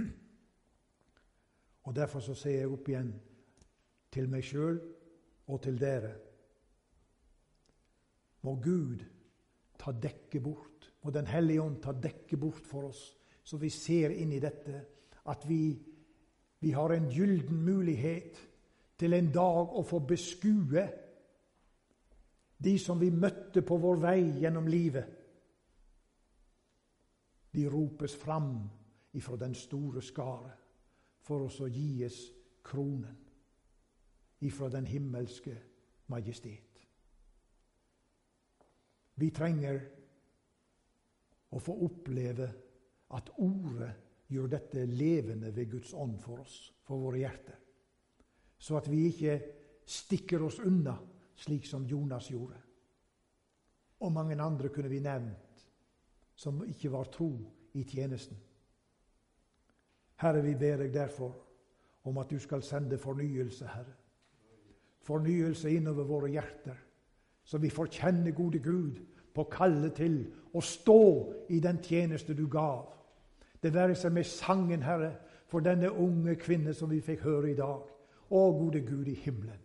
Og 1.88 1.95
Derfor 1.95 2.20
så 2.20 2.36
ser 2.36 2.62
jeg 2.62 2.72
opp 2.72 2.88
igjen 2.91 3.14
til 4.12 4.30
meg 4.30 4.45
sjøl 4.45 4.80
og 5.47 5.62
til 5.64 5.80
dere. 5.80 6.14
Må 8.43 8.55
Gud 8.64 9.03
ta 9.80 9.91
dekket 9.91 10.43
bort, 10.43 10.91
må 11.03 11.12
Den 11.12 11.28
hellige 11.28 11.62
ånd 11.62 11.82
ta 11.82 11.91
dekket 11.91 12.39
bort 12.39 12.66
for 12.68 12.89
oss, 12.89 13.16
så 13.43 13.58
vi 13.58 13.70
ser 13.70 14.12
inn 14.12 14.34
i 14.34 14.43
dette 14.43 14.82
at 15.28 15.45
vi 15.47 15.78
vi 16.60 16.72
har 16.72 16.89
en 16.89 17.10
gylden 17.10 17.66
mulighet 17.66 18.38
til 18.97 19.14
en 19.14 19.30
dag 19.34 19.76
å 19.78 19.84
få 19.86 19.99
beskue 20.10 20.88
de 22.58 22.74
som 22.82 22.97
vi 22.99 23.12
møtte 23.14 23.62
på 23.62 23.78
vår 23.78 23.99
vei 24.01 24.22
gjennom 24.41 24.66
livet. 24.68 25.05
De 27.53 27.68
ropes 27.70 28.16
fram 28.18 28.55
ifra 29.14 29.38
den 29.38 29.53
store 29.55 30.01
skare 30.01 30.55
for 31.22 31.45
oss 31.45 31.60
å 31.62 31.70
gies 31.70 32.18
kronen 32.66 33.27
ifra 34.40 34.70
den 34.70 34.86
himmelske 34.86 35.56
majestet. 36.08 36.84
Vi 39.18 39.30
trenger 39.34 39.80
å 41.50 41.60
få 41.64 41.74
oppleve 41.88 42.48
at 43.18 43.32
ordet 43.42 43.92
gjør 44.28 44.50
dette 44.52 44.84
levende 44.86 45.54
ved 45.56 45.72
Guds 45.72 45.94
ånd 45.94 46.20
for 46.22 46.44
oss, 46.44 46.58
for 46.84 47.02
våre 47.02 47.24
hjerter. 47.24 47.58
Så 48.58 48.78
at 48.78 48.90
vi 48.92 49.08
ikke 49.08 49.38
stikker 49.88 50.44
oss 50.44 50.60
unna, 50.60 50.98
slik 51.38 51.66
som 51.66 51.86
Jonas 51.88 52.30
gjorde. 52.32 52.60
Og 54.00 54.14
mange 54.14 54.38
andre 54.42 54.70
kunne 54.70 54.92
vi 54.92 55.02
nevnt 55.02 55.64
som 56.38 56.62
ikke 56.66 56.92
var 56.94 57.10
tro 57.14 57.32
i 57.74 57.84
tjenesten. 57.84 58.38
Herre, 60.22 60.42
vi 60.42 60.54
ber 60.58 60.84
deg 60.84 60.94
derfor 60.94 61.34
om 62.10 62.18
at 62.22 62.30
du 62.30 62.38
skal 62.42 62.62
sende 62.66 62.98
fornyelse, 62.98 63.66
Herre. 63.70 63.96
Fornyelse 65.08 65.72
innover 65.72 66.03
våre 66.03 66.30
hjerter, 66.34 66.76
så 67.47 67.58
vi 67.64 67.70
får 67.72 67.93
kjenne, 67.95 68.34
gode 68.36 68.60
Gud, 68.60 68.97
på 69.34 69.45
kallet 69.51 69.95
til 69.95 70.18
å 70.51 70.62
stå 70.64 71.03
i 71.53 71.62
den 71.64 71.80
tjeneste 71.84 72.36
du 72.36 72.47
gav. 72.51 72.89
Det 73.64 73.72
være 73.74 73.95
seg 73.95 74.12
med 74.14 74.28
sangen, 74.28 74.84
Herre, 74.84 75.14
for 75.47 75.64
denne 75.64 75.93
unge 75.93 76.36
kvinne 76.41 76.74
som 76.76 76.91
vi 76.91 76.99
fikk 77.01 77.24
høre 77.24 77.53
i 77.53 77.58
dag. 77.58 77.86
Å, 78.28 78.41
gode 78.60 78.82
Gud 78.84 79.08
i 79.08 79.16
himmelen. 79.16 79.62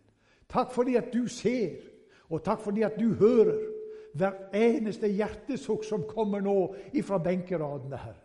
Takk 0.47 0.71
fordi 0.71 0.95
at 0.95 1.11
du 1.11 1.27
ser, 1.27 1.81
og 2.29 2.43
takk 2.45 2.61
fordi 2.63 2.85
at 2.87 2.95
du 2.95 3.09
hører 3.19 3.59
hver 4.13 4.37
eneste 4.55 5.09
hjertesukk 5.09 5.83
som 5.83 6.05
kommer 6.07 6.43
nå 6.45 6.57
ifra 6.95 7.19
benkeradene, 7.19 7.97
Herre. 7.97 8.21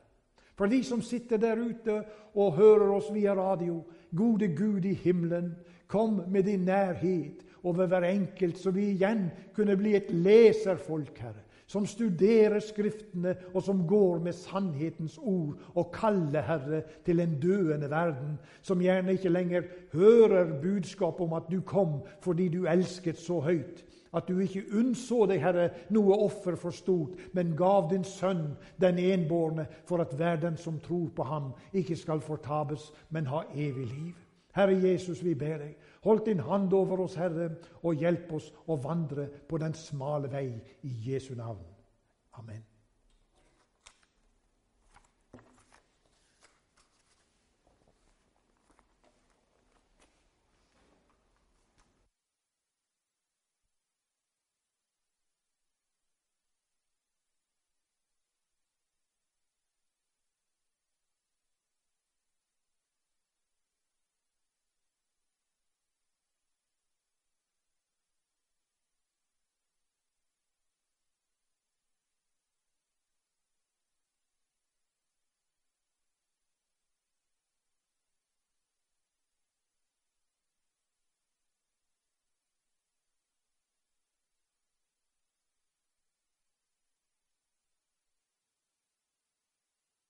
For 0.59 0.67
de 0.67 0.83
som 0.83 1.03
sitter 1.03 1.39
der 1.39 1.61
ute 1.61 2.01
og 2.35 2.57
hører 2.59 2.91
oss 2.97 3.13
via 3.15 3.35
radio, 3.39 3.81
gode 4.11 4.49
Gud 4.59 4.85
i 4.91 4.95
himmelen, 4.99 5.53
kom 5.89 6.23
med 6.29 6.47
din 6.49 6.67
nærhet 6.69 7.45
over 7.63 7.87
hver 7.87 8.07
enkelt, 8.07 8.59
så 8.59 8.71
vi 8.71 8.91
igjen 8.93 9.31
kunne 9.57 9.77
bli 9.77 9.97
et 9.97 10.11
leserfolk, 10.15 11.19
Herre 11.19 11.49
som 11.69 11.87
studerer 11.87 12.61
Skriftene, 12.65 13.35
og 13.55 13.63
som 13.63 13.83
går 13.87 14.23
med 14.25 14.33
sannhetens 14.33 15.19
ord 15.21 15.59
og 15.75 15.91
kaller 15.93 16.47
Herre 16.47 16.83
til 17.05 17.21
en 17.21 17.37
døende 17.41 17.91
verden, 17.91 18.39
som 18.63 18.81
gjerne 18.81 19.13
ikke 19.13 19.33
lenger 19.33 19.69
hører 19.93 20.55
budskap 20.63 21.21
om 21.21 21.37
at 21.37 21.51
du 21.53 21.61
kom 21.61 22.01
fordi 22.25 22.49
du 22.49 22.65
elsket 22.67 23.21
så 23.21 23.41
høyt, 23.45 23.85
at 24.17 24.29
du 24.29 24.39
ikke 24.41 24.65
unnså 24.79 25.27
deg, 25.29 25.43
Herre, 25.45 25.69
noe 25.93 26.17
offer 26.17 26.57
for 26.57 26.73
stort, 26.73 27.21
men 27.37 27.53
gav 27.57 27.91
din 27.91 28.05
sønn, 28.05 28.57
den 28.81 28.99
enbårne, 28.99 29.67
for 29.85 30.01
at 30.01 30.15
hver 30.17 30.41
den 30.41 30.57
som 30.57 30.81
tror 30.81 31.11
på 31.13 31.29
ham, 31.29 31.53
ikke 31.73 31.97
skal 31.97 32.25
fortapes, 32.25 32.89
men 33.13 33.29
ha 33.29 33.45
evig 33.53 33.87
liv. 33.93 34.17
Herre 34.57 34.77
Jesus, 34.83 35.25
vi 35.25 35.35
ber 35.35 35.59
deg, 35.63 35.77
hold 36.05 36.25
din 36.27 36.41
hand 36.41 36.73
over 36.73 37.05
oss, 37.05 37.19
Herre, 37.21 37.51
og 37.83 38.01
hjelp 38.01 38.33
oss 38.39 38.53
å 38.67 38.79
vandre 38.81 39.29
på 39.49 39.61
den 39.61 39.75
smale 39.77 40.31
vei 40.33 40.49
i 40.83 40.95
Jesu 41.11 41.35
navn. 41.35 41.65
Amen. 42.39 42.68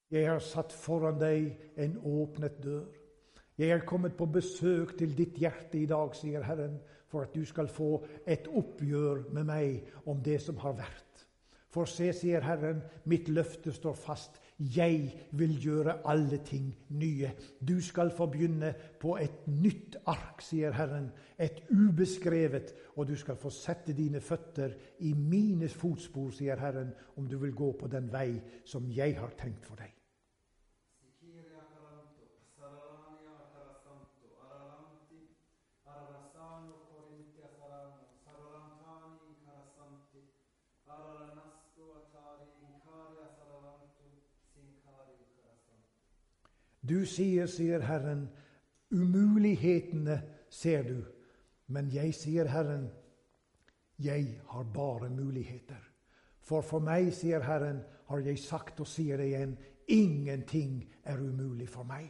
Jeg 0.09 0.25
har 0.25 0.41
satt 0.41 0.73
foran 0.73 1.19
deg 1.21 1.51
en 1.77 1.99
åpnet 2.01 2.57
dør. 2.63 2.87
Jeg 3.59 3.75
er 3.75 3.85
kommet 3.85 4.15
på 4.17 4.25
besøk 4.31 4.95
til 4.97 5.11
ditt 5.17 5.37
hjerte 5.37 5.77
i 5.77 5.85
dag, 5.89 6.15
sier 6.17 6.45
Herren, 6.47 6.79
for 7.11 7.27
at 7.27 7.35
du 7.35 7.43
skal 7.45 7.67
få 7.69 7.99
et 8.25 8.47
oppgjør 8.47 9.27
med 9.35 9.45
meg 9.49 9.91
om 10.09 10.21
det 10.25 10.39
som 10.41 10.57
har 10.63 10.77
vært. 10.79 11.25
For 11.69 11.85
se, 11.85 12.07
sier 12.17 12.41
Herren, 12.41 12.81
mitt 13.05 13.29
løfte 13.29 13.73
står 13.75 13.97
fast. 13.99 14.39
Jeg 14.57 15.27
vil 15.37 15.53
gjøre 15.61 15.99
alle 16.09 16.39
ting 16.43 16.71
nye. 16.97 17.29
Du 17.61 17.77
skal 17.83 18.09
få 18.15 18.25
begynne 18.33 18.73
på 18.99 19.13
et 19.21 19.45
nytt 19.47 19.99
ark, 20.09 20.41
sier 20.41 20.73
Herren. 20.73 21.11
Et 21.37 21.61
ubeskrevet. 21.69 22.73
Og 22.97 23.07
du 23.11 23.15
skal 23.19 23.37
få 23.37 23.53
sette 23.53 23.93
dine 23.93 24.23
føtter 24.23 24.73
i 25.05 25.13
mine 25.13 25.69
fotspor, 25.69 26.33
sier 26.33 26.59
Herren, 26.59 26.91
om 27.15 27.29
du 27.29 27.37
vil 27.37 27.53
gå 27.53 27.71
på 27.77 27.91
den 27.91 28.09
vei 28.11 28.41
som 28.65 28.89
jeg 28.89 29.19
har 29.21 29.37
tenkt 29.37 29.69
for 29.69 29.77
deg. 29.77 29.98
Du 46.81 47.05
sier, 47.05 47.45
sier 47.51 47.83
Herren, 47.83 48.29
umulighetene 48.91 50.21
ser 50.49 50.83
du. 50.83 51.03
Men 51.67 51.91
jeg 51.93 52.13
sier, 52.15 52.47
Herren, 52.49 52.87
jeg 53.99 54.39
har 54.47 54.63
bare 54.73 55.09
muligheter. 55.09 55.81
For 56.41 56.61
for 56.61 56.79
meg, 56.79 57.11
sier 57.13 57.43
Herren, 57.45 57.83
har 58.09 58.23
jeg 58.25 58.39
sagt 58.41 58.79
og 58.79 58.87
sier 58.89 59.19
det 59.21 59.27
igjen, 59.29 59.57
ingenting 59.87 60.81
er 61.03 61.21
umulig 61.21 61.69
for 61.69 61.85
meg. 61.85 62.07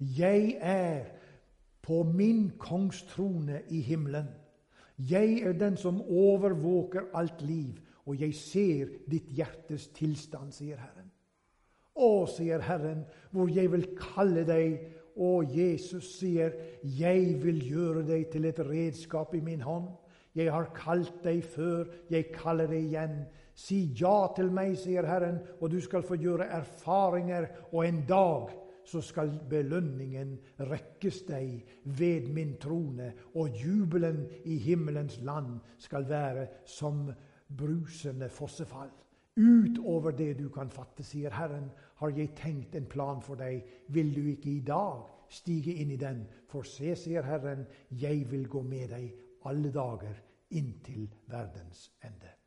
Jeg 0.00 0.56
er 0.60 1.04
på 1.82 2.02
min 2.02 2.50
kongstrone 2.58 3.62
i 3.70 3.80
himmelen. 3.80 4.26
Jeg 4.98 5.38
er 5.46 5.52
den 5.52 5.76
som 5.76 6.02
overvåker 6.02 7.12
alt 7.14 7.42
liv, 7.42 7.78
og 8.06 8.18
jeg 8.20 8.34
ser 8.34 8.90
ditt 9.06 9.30
hjertes 9.30 9.88
tilstand, 9.94 10.52
sier 10.52 10.76
Herren. 10.76 10.97
Å, 11.98 12.26
sier 12.30 12.62
Herren, 12.62 13.02
hvor 13.34 13.50
jeg 13.50 13.72
vil 13.72 13.88
kalle 13.98 14.46
deg. 14.48 14.78
Og 15.18 15.50
Jesus 15.50 16.12
sier, 16.20 16.52
'Jeg 16.82 17.42
vil 17.42 17.58
gjøre 17.58 18.06
deg 18.06 18.30
til 18.30 18.44
et 18.44 18.58
redskap 18.58 19.34
i 19.34 19.40
min 19.40 19.60
hånd.' 19.60 19.90
'Jeg 20.34 20.52
har 20.52 20.70
kalt 20.74 21.24
deg 21.24 21.42
før, 21.42 21.88
jeg 22.10 22.30
kaller 22.32 22.66
deg 22.66 22.84
igjen.' 22.84 23.26
Si 23.58 23.90
ja 23.98 24.28
til 24.36 24.52
meg, 24.54 24.76
sier 24.78 25.02
Herren, 25.02 25.40
og 25.60 25.72
du 25.72 25.80
skal 25.80 26.04
få 26.06 26.14
gjøre 26.14 26.46
erfaringer, 26.46 27.48
og 27.72 27.88
en 27.88 28.04
dag 28.06 28.52
så 28.86 29.00
skal 29.02 29.32
belønningen 29.50 30.36
rekkes 30.70 31.24
deg 31.26 31.64
ved 31.98 32.30
min 32.32 32.54
trone, 32.62 33.12
og 33.34 33.50
jubelen 33.58 34.22
i 34.44 34.56
himmelens 34.62 35.18
land 35.26 35.58
skal 35.78 36.06
være 36.08 36.46
som 36.64 37.08
brusende 37.58 38.30
fossefall. 38.30 38.94
Utover 39.38 40.10
det 40.10 40.38
du 40.38 40.48
kan 40.54 40.70
fatte, 40.70 41.02
sier 41.02 41.34
Herren, 41.34 41.68
har 41.98 42.14
jeg 42.14 42.34
tenkt 42.38 42.74
en 42.78 42.86
plan 42.86 43.22
for 43.22 43.40
deg. 43.40 43.62
Vil 43.88 44.14
du 44.14 44.22
ikke 44.30 44.50
i 44.50 44.64
dag 44.66 45.04
stige 45.28 45.74
inn 45.82 45.92
i 45.94 46.00
den? 46.00 46.24
For 46.48 46.66
se, 46.66 46.94
sier 46.96 47.26
Herren, 47.26 47.66
jeg 47.90 48.26
vil 48.30 48.48
gå 48.48 48.62
med 48.62 48.94
deg 48.94 49.12
alle 49.48 49.72
dager 49.74 50.18
inntil 50.50 51.08
verdens 51.30 51.88
ende. 52.04 52.37